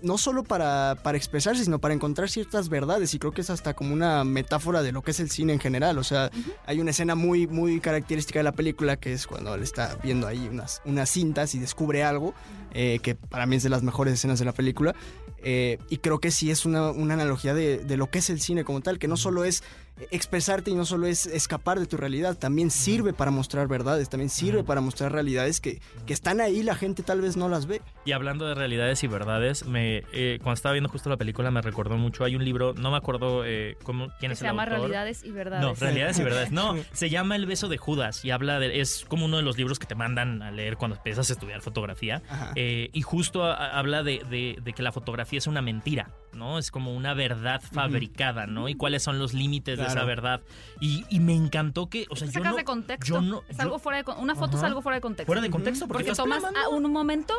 no 0.02 0.18
solo 0.18 0.44
para, 0.44 0.98
para 1.04 1.18
expresarse, 1.18 1.64
sino 1.64 1.80
para 1.80 1.94
encontrar 1.94 2.30
ciertas 2.30 2.70
verdades. 2.70 3.14
Y 3.14 3.20
creo 3.20 3.32
que 3.32 3.42
es 3.42 3.50
hasta 3.50 3.74
como 3.74 3.94
una 3.94 4.24
metáfora 4.24 4.82
de 4.82 4.92
lo 4.92 5.02
que 5.02 5.12
es 5.12 5.20
el 5.20 5.30
cine 5.30 5.54
en 5.54 5.60
general. 5.60 5.98
O 5.98 6.04
sea, 6.04 6.32
hay 6.66 6.80
una 6.80 6.92
escena 6.92 7.16
muy, 7.16 7.48
muy 7.48 7.80
característica 7.80 8.40
de 8.40 8.44
la 8.44 8.52
película 8.52 8.98
que 8.98 9.14
es 9.14 9.28
cuando 9.28 9.54
él 9.56 9.64
está 9.64 9.98
viendo 10.04 10.28
ahí 10.28 10.48
unas, 10.48 10.82
unas 10.86 11.10
cintas 11.10 11.56
y 11.56 11.60
descubre 11.60 12.04
algo, 12.04 12.34
eh, 12.74 13.00
que 13.02 13.16
para 13.16 13.46
mí 13.46 13.56
es 13.56 13.64
de 13.64 13.70
las 13.70 13.84
mejores 13.84 14.14
escenas 14.14 14.40
de 14.40 14.46
la 14.46 14.54
película. 14.54 14.96
Eh, 15.42 15.78
y 15.90 15.98
creo 15.98 16.20
que 16.20 16.32
sí 16.32 16.52
es 16.52 16.66
una, 16.66 16.92
una 16.92 17.14
analogía 17.14 17.54
de, 17.54 17.80
de 17.80 17.98
lo 17.98 18.10
que 18.10 18.20
es 18.20 18.30
el 18.30 18.42
cine 18.42 18.64
como 18.64 18.82
tal, 18.82 19.00
que 19.00 19.08
no 19.08 19.18
solo 19.18 19.46
es 19.46 19.64
expresarte 20.12 20.72
y 20.72 20.76
no 20.76 20.86
solo 20.86 21.08
es 21.08 21.26
escapar 21.26 21.80
de 21.80 21.86
tu 21.86 21.98
realidad, 21.98 22.38
también 22.38 22.72
sirve 22.72 23.14
para 23.14 23.32
mostrar 23.32 23.68
verdades, 23.68 24.10
también 24.10 24.30
sirve 24.30 24.64
para 24.64 24.82
mostrar 24.82 25.12
realidades 25.12 25.60
que, 25.62 25.82
que 26.06 26.14
están 26.14 26.42
ahí, 26.42 26.64
la 26.64 26.76
gente 26.76 27.04
tal 27.04 27.22
vez 27.22 27.38
no 27.38 27.50
las 27.50 27.66
ve. 27.66 27.82
Y 28.06 28.12
hablando 28.14 28.48
de 28.48 28.56
realidades 28.56 29.04
y 29.04 29.08
verdades, 29.08 29.66
me, 29.66 30.04
eh, 30.14 30.40
cuando 30.42 30.54
estaba 30.56 30.74
viendo 30.74 30.90
justo 30.90 31.10
la 31.10 31.18
película 31.18 31.52
me 31.52 31.62
recordó 31.62 31.98
mucho, 31.98 32.24
hay 32.24 32.36
un 32.36 32.44
libro, 32.46 32.74
no 32.74 32.92
me 32.92 32.98
acuerdo 32.98 33.44
eh, 33.46 33.78
cómo, 33.84 34.08
quién 34.20 34.30
Que 34.30 34.34
es 34.34 34.40
se 34.40 34.46
el 34.46 34.52
llama 34.52 34.64
autor. 34.64 34.80
Realidades 34.80 35.24
y 35.24 35.32
Verdades. 35.32 35.62
No, 35.66 35.74
realidades 35.76 36.20
y 36.20 36.24
verdades. 36.24 36.52
No, 36.52 36.76
se 36.94 37.10
llama 37.10 37.36
El 37.36 37.46
beso 37.46 37.68
de 37.68 37.78
Judas 37.78 38.24
y 38.26 38.32
habla 38.32 38.60
de. 38.60 38.80
Es 38.82 39.06
como 39.08 39.26
uno 39.26 39.38
de 39.38 39.44
los 39.44 39.58
libros 39.58 39.80
que 39.80 39.86
te 39.86 39.96
mandan 39.96 40.42
a 40.42 40.52
leer 40.52 40.78
cuando 40.78 40.98
empiezas 40.98 41.30
a 41.30 41.34
estudiar 41.34 41.62
fotografía. 41.62 42.22
Ajá. 42.30 42.52
Eh, 42.56 42.90
y 42.94 43.02
justo 43.02 43.44
a- 43.44 43.54
a- 43.54 43.80
habla 43.80 44.04
de, 44.04 44.22
de- 44.30 44.58
de 44.62 44.74
que 44.74 44.84
la 44.84 44.92
fotografía 44.92 45.38
es 45.40 45.48
una 45.48 45.62
mentira, 45.62 46.12
¿no? 46.34 46.58
Es 46.60 46.72
como 46.72 46.94
una 46.96 47.14
verdad 47.14 47.62
fabricada, 47.62 48.46
¿no? 48.48 48.70
Y 48.70 48.76
cuáles 48.76 49.04
son 49.04 49.20
los 49.20 49.34
límites 49.34 49.78
de 49.78 49.86
esa 49.86 50.04
verdad. 50.06 50.42
Y, 50.80 51.06
y 51.10 51.20
me 51.20 51.36
encantó 51.36 51.90
que. 51.90 52.06
O 52.10 52.16
sea, 52.16 52.28
yo 52.28 52.34
Sacas 52.34 52.52
no, 52.52 52.58
de 52.58 52.64
contexto. 52.64 53.06
yo 53.16 53.22
no- 53.22 53.44
es 53.50 53.58
yo- 53.58 53.64
algo 53.64 53.80
fuera 53.80 54.02
de 54.04 54.12
Una 54.18 54.36
foto 54.36 54.58
es 54.58 54.64
algo 54.64 54.82
fuera 54.82 54.96
de 54.96 55.02
contexto. 55.02 55.26
Fuera 55.28 55.42
de 55.42 55.50
contexto, 55.50 55.88
porque, 55.88 56.06
Porque 56.06 56.16
tomas 56.18 56.44
a 56.44 56.70
un 56.70 56.92
momento 56.92 57.34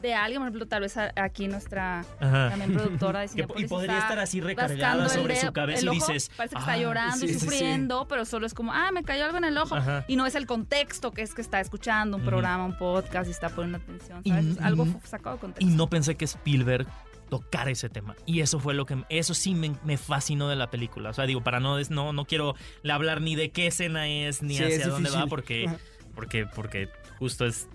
de 0.00 0.14
alguien, 0.14 0.40
por 0.40 0.48
ejemplo, 0.48 0.66
tal 0.66 0.80
vez 0.80 0.96
aquí 0.96 1.46
nuestra 1.46 2.00
Ajá. 2.18 2.50
también 2.50 2.72
productora 2.72 3.20
de 3.20 3.26
Que- 3.28 3.32
Cinepolis 3.34 3.64
y 3.64 3.68
podría 3.68 3.92
está 3.98 4.06
estar 4.08 4.18
así 4.18 4.40
recargada 4.40 5.08
sobre 5.08 5.36
su 5.36 5.52
cabeza 5.52 5.78
el 5.78 5.84
y 5.84 5.88
ojo, 5.90 5.94
dices. 6.08 6.28
Parece 6.36 6.56
que 6.56 6.58
"Ah, 6.58 6.60
está 6.62 6.76
llorando 6.76 7.16
sí, 7.18 7.26
y 7.26 7.28
sí, 7.28 7.34
sí. 7.34 7.40
sufriendo, 7.46 8.08
pero 8.08 8.24
solo 8.24 8.44
es 8.46 8.52
como, 8.52 8.72
ah, 8.72 8.90
me 8.92 9.04
cayó 9.04 9.24
algo 9.26 9.38
en 9.38 9.44
el 9.44 9.56
ojo. 9.58 9.76
Ajá. 9.76 10.04
Y 10.08 10.16
no 10.16 10.26
es 10.26 10.34
el 10.34 10.46
contexto 10.46 11.12
que 11.12 11.22
es 11.22 11.34
que 11.34 11.40
está 11.40 11.60
escuchando 11.60 12.16
un 12.16 12.24
programa, 12.24 12.64
un 12.64 12.76
podcast 12.76 13.28
y 13.28 13.30
está 13.30 13.48
poniendo 13.50 13.78
atención. 13.78 14.22
Y- 14.24 14.30
¿sabes? 14.30 14.46
Es 14.46 14.60
algo 14.60 14.86
y- 14.86 15.06
sacado 15.06 15.36
de 15.36 15.38
Y 15.38 15.40
contexto. 15.40 15.76
no 15.76 15.86
pensé 15.88 16.16
que 16.16 16.24
Spielberg 16.24 16.88
tocara 17.32 17.70
ese 17.70 17.88
tema. 17.88 18.14
Y 18.26 18.40
eso 18.40 18.60
fue 18.60 18.74
lo 18.74 18.84
que... 18.84 19.02
Eso 19.08 19.32
sí 19.32 19.54
me, 19.54 19.72
me 19.84 19.96
fascinó 19.96 20.50
de 20.50 20.56
la 20.56 20.68
película. 20.68 21.08
O 21.08 21.14
sea, 21.14 21.24
digo, 21.24 21.42
para 21.42 21.60
no... 21.60 21.78
des- 21.78 21.90
No, 21.90 22.12
no 22.12 22.26
quiero 22.26 22.54
hablar 22.86 23.22
ni 23.22 23.36
de 23.36 23.50
qué 23.52 23.68
escena 23.68 24.06
es, 24.06 24.42
ni 24.42 24.58
Sí, 24.58 24.62
hacia 24.64 24.76
es 24.76 24.86
dónde 24.86 25.08
va, 25.08 25.26
porque, 25.28 25.66
porque, 26.14 26.44
porque 26.44 26.90
justo 27.18 27.46
es 27.46 27.70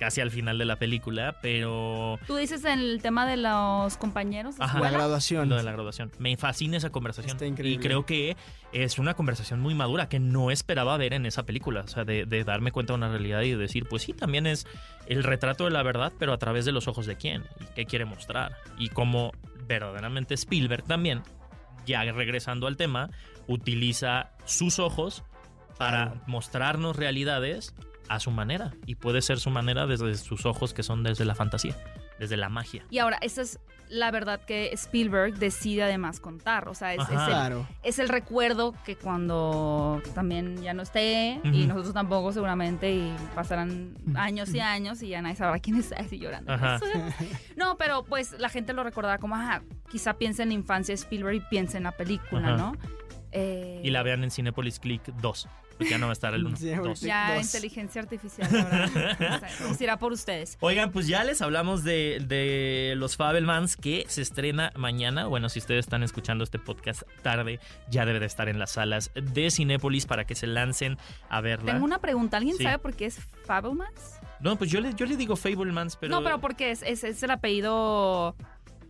casi 0.00 0.22
al 0.22 0.30
final 0.30 0.56
de 0.56 0.64
la 0.64 0.76
película, 0.76 1.36
pero... 1.42 2.18
Tú 2.26 2.36
dices 2.36 2.64
en 2.64 2.78
el 2.78 3.02
tema 3.02 3.26
de 3.26 3.36
los 3.36 3.98
compañeros. 3.98 4.56
La 4.58 4.90
graduación. 4.90 5.50
Lo 5.50 5.56
de 5.56 5.62
la 5.62 5.72
graduación. 5.72 6.10
Me 6.18 6.34
fascina 6.38 6.78
esa 6.78 6.88
conversación. 6.90 7.36
Está 7.36 7.44
increíble. 7.44 7.76
Y 7.76 7.86
creo 7.86 8.06
que 8.06 8.34
es 8.72 8.98
una 8.98 9.12
conversación 9.12 9.60
muy 9.60 9.74
madura 9.74 10.08
que 10.08 10.18
no 10.18 10.50
esperaba 10.50 10.96
ver 10.96 11.12
en 11.12 11.26
esa 11.26 11.44
película. 11.44 11.82
O 11.82 11.86
sea, 11.86 12.04
de, 12.04 12.24
de 12.24 12.44
darme 12.44 12.72
cuenta 12.72 12.94
de 12.94 12.96
una 12.96 13.10
realidad 13.10 13.42
y 13.42 13.50
de 13.50 13.58
decir, 13.58 13.86
pues 13.90 14.02
sí, 14.02 14.14
también 14.14 14.46
es 14.46 14.66
el 15.06 15.22
retrato 15.22 15.64
de 15.64 15.70
la 15.70 15.82
verdad, 15.82 16.14
pero 16.18 16.32
a 16.32 16.38
través 16.38 16.64
de 16.64 16.72
los 16.72 16.88
ojos 16.88 17.04
de 17.04 17.16
quién 17.16 17.44
y 17.60 17.66
qué 17.74 17.84
quiere 17.84 18.06
mostrar. 18.06 18.56
Y 18.78 18.88
cómo 18.88 19.32
verdaderamente 19.68 20.32
Spielberg 20.32 20.84
también, 20.84 21.22
ya 21.84 22.02
regresando 22.04 22.66
al 22.66 22.78
tema, 22.78 23.10
utiliza 23.48 24.30
sus 24.46 24.78
ojos 24.78 25.24
para 25.76 26.14
mostrarnos 26.26 26.96
realidades 26.96 27.74
a 28.10 28.18
su 28.20 28.30
manera. 28.32 28.72
Y 28.86 28.96
puede 28.96 29.22
ser 29.22 29.38
su 29.38 29.50
manera 29.50 29.86
desde 29.86 30.14
sus 30.16 30.44
ojos 30.44 30.74
que 30.74 30.82
son 30.82 31.02
desde 31.04 31.24
la 31.24 31.34
fantasía, 31.36 31.76
desde 32.18 32.36
la 32.36 32.48
magia. 32.48 32.84
Y 32.90 32.98
ahora, 32.98 33.18
esa 33.22 33.42
es 33.42 33.60
la 33.88 34.10
verdad 34.12 34.40
que 34.44 34.72
Spielberg 34.72 35.34
decide 35.34 35.82
además 35.84 36.20
contar. 36.20 36.68
O 36.68 36.74
sea, 36.74 36.94
es, 36.94 37.02
es 37.02 37.08
el, 37.08 37.14
Claro. 37.16 37.68
es 37.82 37.98
el 37.98 38.08
recuerdo 38.08 38.74
que 38.84 38.96
cuando 38.96 40.00
también 40.14 40.60
ya 40.62 40.74
no 40.74 40.82
esté, 40.82 41.40
y 41.44 41.66
nosotros 41.66 41.94
tampoco 41.94 42.32
seguramente, 42.32 42.92
y 42.92 43.14
pasarán 43.34 43.96
años 44.16 44.52
y 44.54 44.60
años 44.60 45.02
y 45.02 45.08
ya 45.08 45.22
nadie 45.22 45.36
sabrá 45.36 45.58
quién 45.60 45.76
está 45.78 45.96
así 46.00 46.18
llorando. 46.18 46.52
Ajá. 46.52 46.78
No, 47.56 47.76
pero 47.78 48.04
pues 48.04 48.38
la 48.38 48.48
gente 48.48 48.72
lo 48.72 48.82
recordará 48.84 49.18
como, 49.18 49.34
ajá, 49.36 49.62
quizá 49.88 50.14
piensa 50.14 50.42
en 50.42 50.48
la 50.50 50.54
infancia 50.54 50.92
de 50.92 51.00
Spielberg 51.00 51.36
y 51.36 51.40
piensa 51.40 51.78
en 51.78 51.84
la 51.84 51.92
película, 51.92 52.54
Ajá. 52.54 52.56
¿no? 52.56 52.72
Eh, 53.32 53.80
Y 53.84 53.90
la 53.90 54.02
vean 54.02 54.24
en 54.24 54.30
Cinepolis 54.30 54.78
Click 54.80 55.02
2. 55.20 55.48
Porque 55.78 55.92
ya 55.92 55.98
no 55.98 56.06
va 56.06 56.12
a 56.12 56.14
estar 56.14 56.34
el 56.34 56.44
1. 56.44 56.56
Cinepolis 56.58 57.00
Ya 57.00 57.34
Dos. 57.36 57.46
inteligencia 57.46 58.02
artificial, 58.02 58.48
la 58.52 58.64
verdad. 58.64 58.84
O 59.14 59.48
sea, 59.48 59.66
nos 59.68 59.80
irá 59.80 59.98
por 59.98 60.12
ustedes. 60.12 60.58
Oigan, 60.60 60.92
pues 60.92 61.06
ya 61.06 61.24
les 61.24 61.40
hablamos 61.40 61.84
de, 61.84 62.22
de 62.26 62.94
los 62.98 63.16
Fabelmans 63.16 63.76
que 63.76 64.04
se 64.08 64.20
estrena 64.20 64.72
mañana. 64.76 65.26
Bueno, 65.26 65.48
si 65.48 65.58
ustedes 65.58 65.86
están 65.86 66.02
escuchando 66.02 66.44
este 66.44 66.58
podcast 66.58 67.02
tarde, 67.22 67.60
ya 67.88 68.04
debe 68.04 68.20
de 68.20 68.26
estar 68.26 68.48
en 68.50 68.58
las 68.58 68.72
salas 68.72 69.10
de 69.14 69.50
Cinépolis 69.50 70.04
para 70.04 70.26
que 70.26 70.34
se 70.34 70.46
lancen 70.46 70.98
a 71.30 71.40
verla. 71.40 71.72
Tengo 71.72 71.84
una 71.86 72.00
pregunta. 72.00 72.36
¿Alguien 72.36 72.56
Sí. 72.58 72.64
sabe 72.64 72.78
por 72.78 72.94
qué 72.94 73.06
es 73.06 73.18
Fabelmans? 73.46 74.18
No, 74.40 74.56
pues 74.56 74.70
yo 74.70 74.80
le, 74.80 74.92
yo 74.94 75.06
le 75.06 75.16
digo 75.16 75.36
Fablemans, 75.36 75.96
pero... 75.96 76.14
No, 76.14 76.22
pero 76.24 76.40
porque 76.40 76.70
es, 76.70 76.82
es, 76.82 77.04
es 77.04 77.22
el 77.22 77.30
apellido 77.30 78.34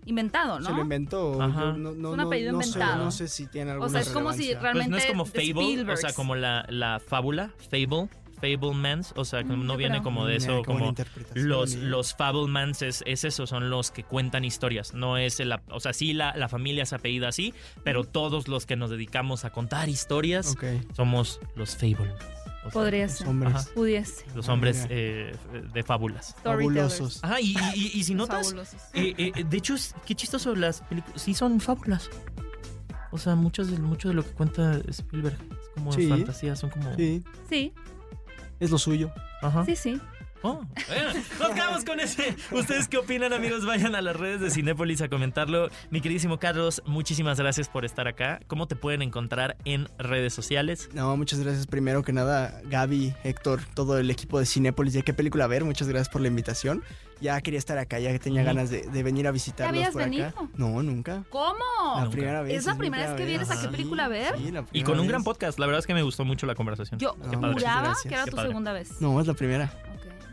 inventado, 0.07 0.59
¿no? 0.61 0.67
Se 0.67 0.73
lo 0.75 0.83
inventó. 0.83 1.41
Ajá. 1.43 1.61
yo 1.61 1.73
no, 1.79 1.93
no, 1.93 2.11
un 2.11 2.17
no- 2.17 2.23
apellido 2.25 2.53
no 2.53 2.63
sé- 2.63 2.69
inventado. 2.69 3.05
no 3.05 3.11
sé 3.11 3.29
si 3.29 3.47
tiene 3.47 3.71
alguna 3.73 3.87
O 3.87 3.91
sea, 3.91 4.01
es 4.01 4.09
como 4.11 4.33
si 4.33 4.39
relevancia. 4.55 4.61
Pues 4.61 4.63
realmente 4.63 4.91
no 4.91 4.97
es 4.97 5.07
como 5.07 5.25
Fable, 5.27 5.93
o 5.93 5.97
sea, 5.97 6.13
como 6.13 6.35
la, 6.37 6.65
la 6.69 7.01
fábula, 7.01 7.51
Fable, 7.71 8.09
Fablemans, 8.41 9.13
o 9.17 9.25
sea, 9.27 9.43
Mm, 9.43 9.67
no 9.67 9.77
viene 9.77 10.03
como 10.03 10.25
de 10.25 10.37
eso, 10.37 10.63
como 10.65 10.95
los, 11.35 11.75
los 11.75 12.15
Fablemans 12.15 12.81
es, 12.81 13.03
es 13.07 13.25
eso, 13.25 13.47
son 13.47 13.69
los 13.69 13.91
que 13.91 14.03
cuentan 14.03 14.47
historias, 14.47 14.95
no 14.95 15.19
es 15.19 15.41
el, 15.41 15.53
o 15.71 15.79
sea, 15.81 15.93
sí 15.93 16.15
la, 16.15 16.35
la 16.35 16.49
familia 16.49 16.87
se 16.87 16.95
apellida 16.95 17.29
así, 17.29 17.53
pero 17.85 18.05
todos 18.05 18.49
los 18.49 18.65
que 18.65 18.77
nos 18.77 18.89
dedicamos 18.89 19.45
a 19.45 19.51
contar 19.51 19.91
historias 19.91 20.53
Ok, 20.53 20.65
somos 20.97 21.39
los 21.55 21.77
Fablemans. 21.77 22.15
O 22.61 22.62
sea, 22.64 22.73
Podría 22.73 23.05
los 23.07 23.12
ser. 23.12 23.29
hombres. 23.29 23.55
Ajá. 23.55 23.64
Pudiese. 23.75 24.25
Los 24.35 24.49
hombres 24.49 24.87
eh, 24.90 25.35
de 25.73 25.83
fábulas. 25.83 26.37
Fabulosos. 26.44 27.25
Ajá, 27.25 27.40
y, 27.40 27.55
y- 27.75 27.90
y 27.94 28.05
si 28.05 28.14
notas, 28.14 28.55
eh, 28.92 29.14
eh, 29.16 29.44
de 29.44 29.57
hecho, 29.57 29.75
es- 29.75 29.94
qué 30.05 30.14
chistoso, 30.14 30.55
las 30.55 30.83
películas 30.83 31.23
sí 31.23 31.33
son 31.35 31.59
fábulas. 31.61 32.11
O 33.12 33.18
sea, 33.18 33.35
muchos 33.35 33.70
de, 33.70 33.79
mucho 33.79 34.09
de 34.09 34.14
lo 34.14 34.23
que 34.25 34.31
cuenta 34.33 34.79
Spielberg 34.88 35.37
es 35.51 35.68
como 35.75 35.92
Sí. 35.92 36.09
fantasía, 36.09 36.55
son 36.55 36.70
como... 36.70 36.94
Sí, 36.96 37.25
Sí, 37.49 37.73
es 38.61 38.70
lo 38.70 38.79
suyo. 38.79 39.11
Ajá. 39.42 39.64
sí, 39.64 39.75
sí. 39.75 40.01
Oh, 40.42 40.62
bueno, 40.88 41.11
nos 41.38 41.50
quedamos 41.50 41.85
con 41.85 42.00
ese. 42.00 42.35
¿Ustedes 42.50 42.88
qué 42.88 42.96
opinan, 42.96 43.33
amigos? 43.35 43.66
Vayan 43.66 43.94
a 43.94 44.00
las 44.00 44.16
redes 44.16 44.40
de 44.40 44.50
Cinépolis 44.50 45.03
a 45.03 45.09
comentarlo. 45.11 45.68
Mi 45.90 46.00
queridísimo 46.00 46.38
Carlos, 46.38 46.83
muchísimas 46.87 47.38
gracias 47.38 47.68
por 47.68 47.85
estar 47.85 48.09
acá. 48.09 48.40
¿Cómo 48.46 48.66
te 48.66 48.74
pueden 48.74 49.03
encontrar 49.03 49.59
en 49.66 49.87
redes 49.98 50.33
sociales? 50.33 50.88
No, 50.94 51.14
muchas 51.18 51.40
gracias 51.40 51.66
primero 51.66 52.03
que 52.03 52.14
nada, 52.14 52.61
Gaby, 52.64 53.14
Héctor, 53.22 53.61
todo 53.74 53.98
el 53.98 54.11
equipo 54.11 54.38
de 54.38 54.46
Cinépolis. 54.46 54.94
¿De 54.94 55.03
qué 55.03 55.12
película 55.12 55.46
ver? 55.46 55.62
Muchas 55.64 55.88
gracias 55.88 56.09
por 56.09 56.22
la 56.22 56.29
invitación. 56.29 56.83
Ya 57.20 57.38
quería 57.42 57.59
estar 57.59 57.76
acá, 57.76 57.98
ya 57.98 58.18
tenía 58.18 58.42
ganas 58.42 58.70
de, 58.70 58.81
de 58.81 59.03
venir 59.03 59.26
a 59.26 59.31
visitarlos 59.31 59.76
habías 59.76 59.92
por 59.92 60.00
acá. 60.00 60.11
venido? 60.11 60.33
No, 60.57 60.83
nunca. 60.83 61.22
¿Cómo? 61.29 61.55
La 61.96 62.00
Nunca. 62.05 62.11
primera 62.12 62.40
vez. 62.40 62.55
¿Es 62.55 62.64
la 62.64 62.76
primera 62.76 63.09
vez 63.09 63.16
que 63.20 63.26
vienes 63.26 63.50
a 63.50 63.61
qué 63.61 63.68
película 63.68 64.07
a 64.07 64.09
ver? 64.09 64.38
sí, 64.38 64.50
la 64.50 64.64
Y 64.72 64.83
con 64.85 64.98
un 64.98 65.07
gran 65.07 65.22
podcast. 65.22 65.59
La 65.59 65.66
verdad 65.66 65.81
es 65.81 65.87
que 65.87 65.92
me 65.92 66.00
gustó 66.03 66.24
mucho 66.24 66.46
la 66.46 66.55
conversación. 66.55 66.98
Yo 66.98 67.14
Qué 67.31 67.37
padre. 67.37 67.53
juraba 67.53 67.94
que 68.03 68.14
era 68.14 68.24
tu 68.24 68.38
segunda 68.38 68.72
vez. 68.72 69.03
No, 69.03 69.20
es 69.20 69.26
la 69.26 69.35
primera. 69.35 69.70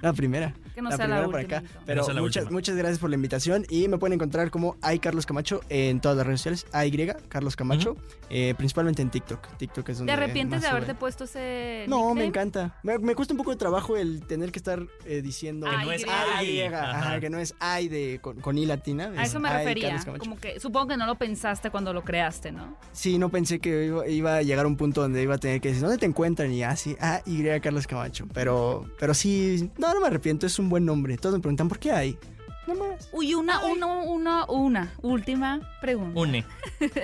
La 0.02 0.14
primera. 0.14 0.54
Que 0.76 0.82
no 0.82 0.90
la 0.92 0.96
sea 0.98 1.08
la 1.08 1.16
primera 1.16 1.26
por 1.32 1.40
última. 1.42 1.58
acá. 1.60 1.82
Pero 1.86 2.08
No 2.08 2.22
muchas, 2.22 2.44
última. 2.44 2.56
muchas 2.58 2.76
gracias 2.76 3.00
por 3.00 3.10
la 3.10 3.16
invitación 3.16 3.66
y 3.70 3.88
me 3.88 3.98
pueden 3.98 4.14
encontrar 4.14 4.52
como 4.52 4.76
hay 4.82 5.00
Carlos 5.00 5.26
Camacho 5.26 5.62
en 5.70 6.00
todas 6.02 6.18
las 6.18 6.26
redes 6.28 6.42
sociales. 6.42 6.68
AY, 6.72 7.14
Carlos 7.30 7.56
Camacho, 7.56 7.96
eh, 8.30 8.54
principalmente 8.58 9.02
en 9.02 9.10
TikTok. 9.10 9.58
TikTok 9.58 9.90
es 9.90 9.98
donde 9.98 10.14
¿Te 10.14 10.18
arrepientes 10.22 10.58
más 10.58 10.62
de 10.62 10.68
haberte 10.68 10.92
sube. 10.92 11.00
puesto 11.00 11.24
ese 11.24 11.86
No, 11.88 11.98
nickname? 11.98 12.20
me 12.22 12.26
encanta. 12.26 12.76
Me, 12.84 12.98
me 13.00 13.16
cuesta 13.16 13.34
un 13.34 13.38
poco 13.40 13.52
de 13.52 13.58
trabajo 13.58 13.98
el 13.98 14.22
tener 14.28 14.52
que 14.52 14.60
estar 14.60 14.86
eh, 15.06 15.22
diciendo 15.22 15.66
Que 15.68 15.78
no 15.86 15.92
es 15.92 16.04
AY, 16.04 16.60
ay. 16.62 16.62
ajá, 16.62 17.20
que 17.20 17.30
no 17.30 17.40
es 17.40 17.56
ay 17.60 17.88
de 17.88 18.20
con, 18.22 18.40
con 18.40 18.58
i 18.58 18.66
latina. 18.68 19.12
A 19.18 19.24
es 19.24 19.30
eso 19.30 19.40
me 19.40 19.50
ay, 19.50 19.58
refería. 19.66 19.98
Como 20.20 20.38
que 20.38 20.60
supongo 20.60 20.90
que 20.90 20.98
no 20.98 21.06
lo 21.08 21.16
pensaste 21.16 21.72
cuando 21.72 21.92
lo 21.94 22.04
creaste, 22.04 22.52
¿no? 22.52 22.78
Sí, 22.92 23.18
no 23.18 23.30
pensé 23.30 23.60
que 23.60 23.86
iba, 23.88 24.08
iba 24.08 24.36
a 24.36 24.42
llegar 24.44 24.66
a 24.66 24.68
un 24.68 24.78
punto 24.78 25.02
donde 25.02 25.24
iba 25.24 25.36
a 25.36 25.38
tener 25.40 25.60
que 25.60 25.70
decir, 25.70 25.82
¿dónde 25.84 25.98
te 25.98 26.06
encuentran? 26.06 26.52
Y 26.52 26.62
así, 26.64 26.96
ah, 27.00 27.22
Y 27.26 27.44
Carlos 27.62 27.88
Camacho. 27.88 28.28
Pero, 28.34 28.86
pero 29.00 29.14
sí, 29.14 29.72
no, 29.78 29.87
no 29.94 30.02
me 30.02 30.08
arrepiento, 30.08 30.46
es 30.46 30.58
un 30.60 30.70
buen 30.70 30.86
nombre. 30.86 31.18
Todos 31.18 31.36
me 31.36 31.42
preguntan, 31.42 31.68
¿por 31.70 31.80
qué 31.80 31.92
hay? 31.92 32.18
Nada 32.68 32.80
más. 32.80 33.10
Uy, 33.14 33.34
una, 33.34 33.64
una, 33.66 33.86
una, 33.88 34.46
una 34.46 34.94
última 35.02 35.62
pregunta. 35.82 36.20
Une. 36.20 36.46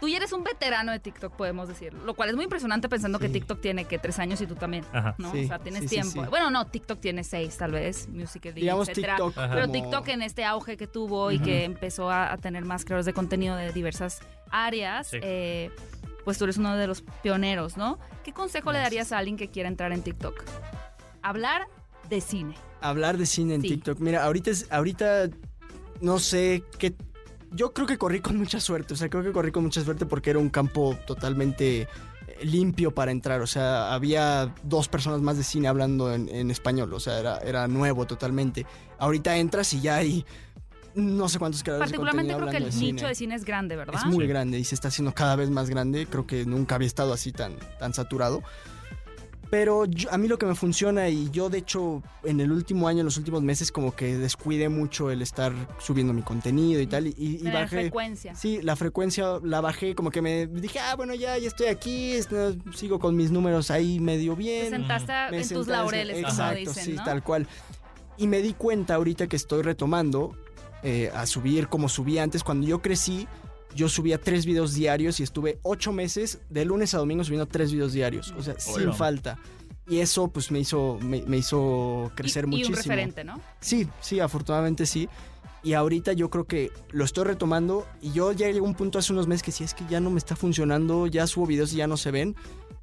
Tú 0.00 0.08
ya 0.08 0.18
eres 0.18 0.32
un 0.34 0.44
veterano 0.44 0.92
de 0.92 0.98
TikTok, 0.98 1.34
podemos 1.34 1.66
decirlo. 1.68 2.04
Lo 2.04 2.12
cual 2.14 2.28
es 2.28 2.34
muy 2.34 2.44
impresionante 2.44 2.88
pensando 2.90 3.18
que. 3.18 3.30
TikTok 3.30 3.60
tiene 3.62 3.86
que 3.86 3.98
tres 3.98 4.18
años 4.18 4.38
y 4.42 4.46
tú 4.46 4.54
también. 4.54 4.84
Ajá. 4.92 5.14
¿no? 5.16 5.32
Sí, 5.32 5.44
o 5.44 5.48
sea, 5.48 5.58
tienes 5.60 5.82
sí, 5.82 5.88
tiempo. 5.88 6.24
sí. 6.24 6.28
Bueno, 6.28 6.50
no, 6.50 6.66
TikTok 6.66 7.00
tiene 7.00 7.24
seis, 7.24 7.56
tal 7.56 7.72
vez, 7.72 8.08
Musical.ly, 8.08 8.60
Digamos 8.60 8.88
etcétera. 8.90 9.16
TikTok. 9.16 9.38
Ajá. 9.38 9.54
Pero 9.54 9.66
como- 9.68 9.72
TikTok 9.72 10.08
en 10.08 10.22
este 10.22 10.44
auge 10.44 10.76
que 10.76 10.86
tuvo 10.86 11.30
y 11.30 11.38
que 11.38 11.64
empezó 11.64 12.10
a, 12.10 12.30
a 12.32 12.36
tener 12.36 12.66
más 12.66 12.84
creadores 12.84 13.06
de 13.06 13.14
contenido 13.14 13.56
de 13.56 13.72
diversas 13.72 14.20
áreas, 14.50 15.06
Sí. 15.06 15.18
eh, 15.22 15.70
pues 16.24 16.36
tú 16.36 16.44
eres 16.44 16.58
uno 16.58 16.76
de 16.76 16.86
los 16.86 17.02
pioneros, 17.22 17.78
¿no? 17.78 17.98
¿Qué 18.24 18.32
consejo 18.32 18.72
le 18.72 18.80
darías 18.80 19.10
a 19.12 19.16
alguien 19.18 19.38
que 19.38 19.48
quiera 19.48 19.68
entrar 19.70 19.92
en 19.92 20.02
TikTok? 20.02 20.42
Hablar 21.22 21.66
de 22.14 22.20
cine. 22.20 22.54
Hablar 22.80 23.16
de 23.18 23.26
cine 23.26 23.54
en 23.54 23.62
Sí. 23.62 23.68
TikTok. 23.68 23.98
Mira, 24.00 24.24
ahorita 24.24 24.50
es, 24.50 24.66
ahorita 24.70 25.28
no 26.00 26.18
sé 26.18 26.64
qué. 26.78 26.94
Yo 27.50 27.72
creo 27.72 27.86
que 27.86 27.98
corrí 27.98 28.20
con 28.20 28.36
mucha 28.36 28.60
suerte. 28.60 28.94
O 28.94 28.96
sea, 28.96 29.08
creo 29.08 29.22
que 29.22 29.32
corrí 29.32 29.52
con 29.52 29.62
mucha 29.64 29.82
suerte 29.84 30.06
porque 30.06 30.30
era 30.30 30.38
un 30.38 30.50
campo 30.50 30.96
totalmente 31.06 31.82
eh, 31.82 31.88
limpio 32.44 32.92
para 32.92 33.12
entrar. 33.12 33.40
O 33.42 33.46
sea, 33.46 33.94
había 33.94 34.52
dos 34.64 34.88
personas 34.88 35.20
más 35.20 35.36
de 35.36 35.44
cine 35.44 35.68
hablando 35.68 36.12
en, 36.12 36.28
en 36.28 36.50
español. 36.50 36.92
O 36.92 37.00
sea, 37.00 37.18
era, 37.20 37.38
era 37.38 37.68
nuevo 37.68 38.06
totalmente. 38.06 38.66
Ahorita 38.98 39.36
entras 39.36 39.72
y 39.72 39.80
ya 39.80 39.96
hay 39.96 40.24
no 40.96 41.28
sé 41.28 41.38
cuántos 41.40 41.62
creadores 41.64 41.90
de 41.90 41.96
Particularmente 41.96 42.32
contenido 42.34 42.50
creo 42.50 42.60
que 42.60 42.66
el 42.68 42.72
de 42.72 42.86
nicho 42.86 42.98
cine. 42.98 43.08
de 43.08 43.14
cine 43.16 43.34
es 43.34 43.44
grande, 43.44 43.74
¿verdad? 43.76 43.96
Es 43.96 44.04
muy 44.06 44.24
Sí. 44.24 44.28
grande 44.28 44.58
y 44.60 44.64
se 44.64 44.74
está 44.76 44.88
haciendo 44.88 45.12
cada 45.14 45.34
vez 45.36 45.50
más 45.50 45.68
grande. 45.70 46.06
Creo 46.06 46.26
que 46.26 46.44
nunca 46.46 46.74
había 46.76 46.86
estado 46.86 47.12
así 47.12 47.32
tan, 47.32 47.56
tan 47.80 47.94
saturado. 47.94 48.42
Pero 49.50 49.84
yo- 49.84 50.10
a 50.12 50.18
mí 50.18 50.26
lo 50.26 50.38
que 50.38 50.46
me 50.46 50.54
funciona 50.54 51.08
y 51.08 51.30
yo 51.30 51.48
de 51.50 51.58
hecho 51.58 52.02
en 52.24 52.40
el 52.40 52.50
último 52.50 52.88
año, 52.88 53.00
en 53.00 53.04
los 53.04 53.16
últimos 53.18 53.42
meses 53.42 53.70
como 53.70 53.94
que 53.94 54.16
descuidé 54.16 54.68
mucho 54.68 55.10
el 55.10 55.22
estar 55.22 55.52
subiendo 55.78 56.12
mi 56.12 56.22
contenido 56.22 56.80
y 56.80 56.86
tal 56.86 57.06
y, 57.06 57.14
y 57.16 57.38
Tener 57.38 57.52
bajé... 57.54 57.80
frecuencia. 57.82 58.34
Sí, 58.34 58.60
la 58.62 58.74
frecuencia 58.74 59.38
la 59.42 59.60
bajé, 59.60 59.94
como 59.94 60.10
que 60.10 60.22
me 60.22 60.46
dije, 60.46 60.80
ah, 60.80 60.96
bueno, 60.96 61.14
ya, 61.14 61.38
ya 61.38 61.46
estoy 61.48 61.66
aquí, 61.66 62.14
sigo 62.74 62.98
con 62.98 63.16
mis 63.16 63.30
números 63.30 63.70
ahí 63.70 64.00
medio 64.00 64.32
Te 64.34 64.38
bien. 64.38 64.70
sentaste 64.70 65.12
Me 65.30 65.42
en 65.42 65.48
tus 65.48 65.66
laureles, 65.68 66.16
como 66.16 66.28
Exacto, 66.28 66.58
dicen, 66.58 66.84
sí, 66.84 66.92
¿no? 66.94 67.04
tal 67.04 67.22
cual. 67.22 67.46
Y 68.16 68.26
me 68.26 68.42
di 68.42 68.54
cuenta 68.54 68.94
ahorita 68.94 69.26
que 69.26 69.36
estoy 69.36 69.62
retomando 69.62 70.36
eh, 70.82 71.10
a 71.14 71.26
subir 71.26 71.68
como 71.68 71.88
subía 71.88 72.22
antes. 72.22 72.44
Cuando 72.44 72.66
yo 72.66 72.80
crecí, 72.82 73.26
yo 73.74 73.88
subía 73.88 74.18
tres 74.18 74.46
videos 74.46 74.74
diarios 74.74 75.20
y 75.20 75.22
estuve 75.22 75.58
ocho 75.62 75.92
meses 75.92 76.38
de 76.50 76.64
lunes 76.64 76.94
a 76.94 76.98
domingo 76.98 77.24
subiendo 77.24 77.46
tres 77.46 77.72
videos 77.72 77.92
diarios. 77.92 78.34
O 78.36 78.42
sea, 78.42 78.58
sin 78.58 78.92
falta. 78.92 79.38
Y 79.86 79.98
eso 79.98 80.28
pues 80.28 80.50
me 80.50 80.60
hizo, 80.60 80.98
me, 81.02 81.22
me 81.22 81.38
hizo 81.38 82.10
crecer 82.14 82.44
y, 82.44 82.46
y 82.46 82.50
muchísimo. 82.50 82.76
un 82.76 82.82
referente, 82.82 83.24
¿no? 83.24 83.40
Sí, 83.60 83.86
sí, 84.00 84.20
afortunadamente 84.20 84.86
sí. 84.86 85.08
Y 85.62 85.72
ahorita 85.72 86.12
yo 86.12 86.28
creo 86.30 86.44
que 86.44 86.70
lo 86.90 87.04
estoy 87.04 87.24
retomando 87.24 87.86
y 88.02 88.12
yo 88.12 88.32
ya 88.32 88.46
llegué 88.46 88.58
a 88.58 88.62
un 88.62 88.74
punto 88.74 88.98
hace 88.98 89.12
unos 89.12 89.26
meses 89.26 89.42
que 89.42 89.50
sí 89.50 89.64
es 89.64 89.72
que 89.72 89.84
ya 89.88 89.98
no 89.98 90.10
me 90.10 90.18
está 90.18 90.36
funcionando, 90.36 91.06
ya 91.06 91.26
subo 91.26 91.46
videos 91.46 91.72
y 91.72 91.76
ya 91.76 91.86
no 91.86 91.96
se 91.96 92.10
ven. 92.10 92.36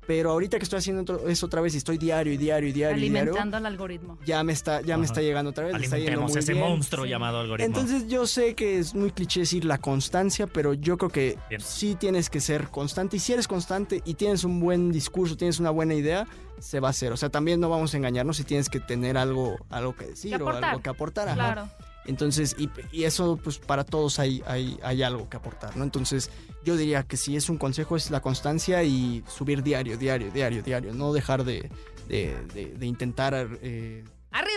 Pero 0.08 0.32
ahorita 0.32 0.58
que 0.58 0.64
estoy 0.64 0.80
haciendo 0.80 1.04
otro- 1.04 1.30
eso 1.30 1.46
otra 1.46 1.62
vez 1.62 1.76
y 1.76 1.78
estoy 1.78 1.98
diario 1.98 2.34
y 2.34 2.38
diario 2.38 2.68
y 2.68 2.72
diario 2.72 2.98
y 2.98 3.02
diario, 3.10 3.20
Alimentando 3.34 3.58
al 3.58 3.66
algoritmo. 3.68 4.18
ya 4.26 4.44
me 4.44 4.52
está, 4.52 4.82
ya 4.82 4.98
me 4.98 5.06
está 5.06 5.22
llegando 5.22 5.52
otra 5.52 5.66
vez, 5.66 5.74
me 5.76 5.84
está 5.84 5.98
yendo 5.98 6.12
Alimentemos 6.14 6.44
ese 6.44 6.54
bien. 6.54 6.66
monstruo 6.66 7.06
Sí. 7.06 7.12
llamado 7.12 7.40
algoritmo. 7.40 7.66
Entonces 7.68 8.08
yo 8.08 8.26
sé 8.26 8.56
que 8.56 8.80
es 8.80 8.96
muy 8.96 9.12
cliché 9.12 9.42
decir 9.42 9.64
la 9.64 9.78
constancia, 9.78 10.48
pero 10.48 10.74
yo 10.74 10.98
creo 10.98 11.12
que 11.12 11.38
Bien. 11.50 11.62
sí 11.62 11.96
tienes 11.96 12.30
que 12.32 12.40
ser 12.42 12.70
constante. 12.70 13.18
Y 13.18 13.20
si 13.20 13.34
eres 13.34 13.48
constante 13.48 14.02
y 14.04 14.16
tienes 14.16 14.44
un 14.44 14.60
buen 14.60 14.92
discurso, 14.92 15.38
tienes 15.38 15.60
una 15.60 15.70
buena 15.70 15.94
idea, 15.94 16.28
se 16.60 16.80
va 16.80 16.88
a 16.90 16.92
hacer. 16.92 17.12
O 17.12 17.18
sea, 17.18 17.30
también 17.30 17.60
no 17.60 17.70
vamos 17.70 17.94
a 17.94 17.98
engañarnos 17.98 18.38
si 18.38 18.44
tienes 18.44 18.70
que 18.70 18.80
tener 18.80 19.18
algo, 19.18 19.58
algo 19.70 19.96
que 19.96 20.08
decir 20.08 20.36
Que 20.36 20.44
o 20.44 20.50
algo 20.50 20.82
que 20.82 20.90
aportar. 20.90 21.28
ajá. 21.30 21.36
Claro. 21.36 21.70
Entonces, 22.06 22.56
y, 22.58 22.70
y 22.92 23.04
eso 23.04 23.38
pues 23.44 23.58
para 23.60 23.84
todos 23.84 24.18
hay, 24.20 24.42
hay, 24.48 24.78
hay 24.84 25.04
algo 25.04 25.30
que 25.30 25.38
aportar, 25.38 25.78
¿no? 25.78 25.84
Entonces 25.84 26.30
yo 26.64 26.76
diría 26.76 27.04
que 27.04 27.16
si 27.18 27.36
es 27.36 27.50
un 27.50 27.58
consejo 27.58 27.96
es 27.96 28.10
la 28.12 28.22
constancia 28.22 28.84
y 28.84 29.24
subir 29.28 29.62
diario, 29.64 29.98
diario, 29.98 30.32
diario, 30.32 30.64
diario. 30.64 30.94
No 30.94 31.14
dejar 31.14 31.44
de, 31.44 31.70
de, 32.08 32.36
de- 32.54 32.74
de 32.78 32.86
intentar... 32.86 33.48
eh, 33.62 34.04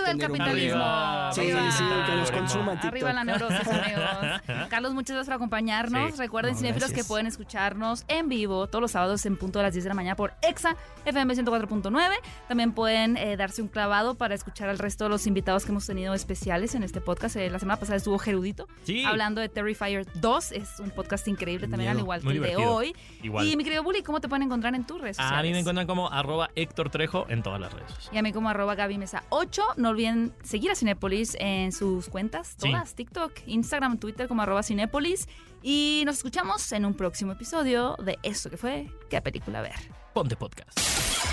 Arriba 0.04 0.24
el 0.26 0.32
capitalismo. 0.32 0.82
Arriba. 0.82 1.32
Sí, 1.32 1.40
Arriba. 1.40 1.70
sí, 1.72 1.84
que 2.06 2.16
nos 2.16 2.30
consuma 2.30 2.72
TikTok. 2.72 2.88
Arriba 2.90 3.12
la 3.12 3.24
neurosis, 3.24 3.68
amigos. 3.68 4.40
Carlos, 4.70 4.94
muchas 4.94 5.14
gracias 5.14 5.26
por 5.26 5.34
acompañarnos. 5.34 6.12
Sí. 6.12 6.18
Recuerden, 6.18 6.52
No, 6.54 6.58
cinéfilos, 6.58 6.92
que 6.92 7.04
pueden 7.04 7.26
escucharnos 7.26 8.04
en 8.08 8.28
vivo 8.28 8.66
todos 8.66 8.82
los 8.82 8.90
sábados 8.92 9.24
en 9.26 9.36
punto 9.36 9.58
de 9.58 9.64
las 9.64 9.72
10 9.74 9.84
de 9.84 9.88
la 9.88 9.94
mañana 9.94 10.16
por 10.16 10.34
EXA 10.42 10.76
FM 11.04 11.34
104.9. 11.34 12.10
También 12.48 12.72
pueden 12.72 13.16
eh, 13.16 13.36
darse 13.36 13.62
un 13.62 13.68
clavado 13.68 14.14
para 14.14 14.34
escuchar 14.34 14.68
al 14.68 14.78
resto 14.78 15.04
de 15.04 15.10
los 15.10 15.26
invitados 15.26 15.64
que 15.64 15.70
hemos 15.70 15.86
tenido 15.86 16.14
especiales 16.14 16.74
en 16.74 16.82
este 16.82 17.00
podcast. 17.00 17.36
Eh, 17.36 17.50
la 17.50 17.58
semana 17.58 17.78
pasada 17.78 17.96
estuvo 17.96 18.18
Gerudito 18.18 18.68
Sí. 18.84 19.04
hablando 19.04 19.40
de 19.40 19.48
Terrifier 19.48 20.06
2. 20.14 20.52
Es 20.52 20.80
un 20.80 20.90
podcast 20.90 21.26
increíble 21.28 21.68
también, 21.68 21.90
al 21.90 21.98
igual 21.98 22.20
que 22.22 22.28
el 22.30 22.40
de 22.42 22.56
hoy. 22.56 22.94
Igual. 23.22 23.46
Y 23.46 23.56
mi 23.56 23.64
querido 23.64 23.82
Bully, 23.82 24.02
¿cómo 24.02 24.20
te 24.20 24.28
pueden 24.28 24.42
encontrar 24.44 24.74
en 24.74 24.86
tus 24.86 25.00
redes 25.00 25.16
sociales? 25.16 25.38
A 25.38 25.42
mí 25.42 25.50
me 25.52 25.60
encuentran 25.60 25.86
como 25.86 26.10
arroba 26.10 26.50
Héctor 26.54 26.90
Trejo 26.90 27.26
en 27.28 27.42
todas 27.42 27.60
las 27.60 27.72
redes. 27.72 28.10
Y 28.12 28.18
a 28.18 28.22
mí 28.22 28.32
como 28.32 28.48
arroba 28.48 28.74
Gaby 28.74 28.98
Mesa 28.98 29.24
8. 29.30 29.62
No 29.76 29.93
olviden 29.94 30.32
seguir 30.42 30.70
a 30.70 30.74
Cinépolis 30.74 31.36
en 31.40 31.72
sus 31.72 32.08
cuentas, 32.08 32.54
Sí. 32.60 32.70
todas, 32.70 32.94
TikTok, 32.94 33.32
Instagram, 33.46 33.98
Twitter 33.98 34.28
como 34.28 34.42
arroba 34.42 34.62
Cinépolis. 34.62 35.28
Y 35.62 36.02
nos 36.04 36.16
escuchamos 36.18 36.70
en 36.72 36.84
un 36.84 36.94
próximo 36.94 37.32
episodio 37.32 37.96
de 38.04 38.18
esto 38.22 38.50
que 38.50 38.56
fue 38.58 38.90
¿Qué 39.08 39.20
película 39.22 39.62
ver? 39.62 39.74
Ponte 40.12 40.36
podcast. 40.36 40.78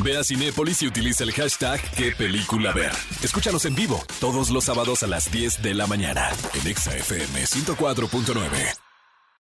Ve 0.04 0.18
a 0.18 0.24
Cinépolis 0.24 0.82
y 0.84 0.88
utiliza 0.88 1.24
el 1.24 1.34
hashtag 1.34 1.80
qué 1.96 2.12
película 2.14 2.72
ver. 2.72 2.92
Escúchanos 3.22 3.66
en 3.66 3.76
vivo 3.76 4.02
todos 4.20 4.50
los 4.50 4.64
sábados 4.64 5.04
a 5.04 5.08
las 5.08 5.30
10 5.32 5.62
de 5.62 5.74
la 5.74 5.86
mañana 5.86 6.30
en 6.54 6.68
Exa 6.68 6.96
FM 6.96 7.44
104.9. 7.46 8.91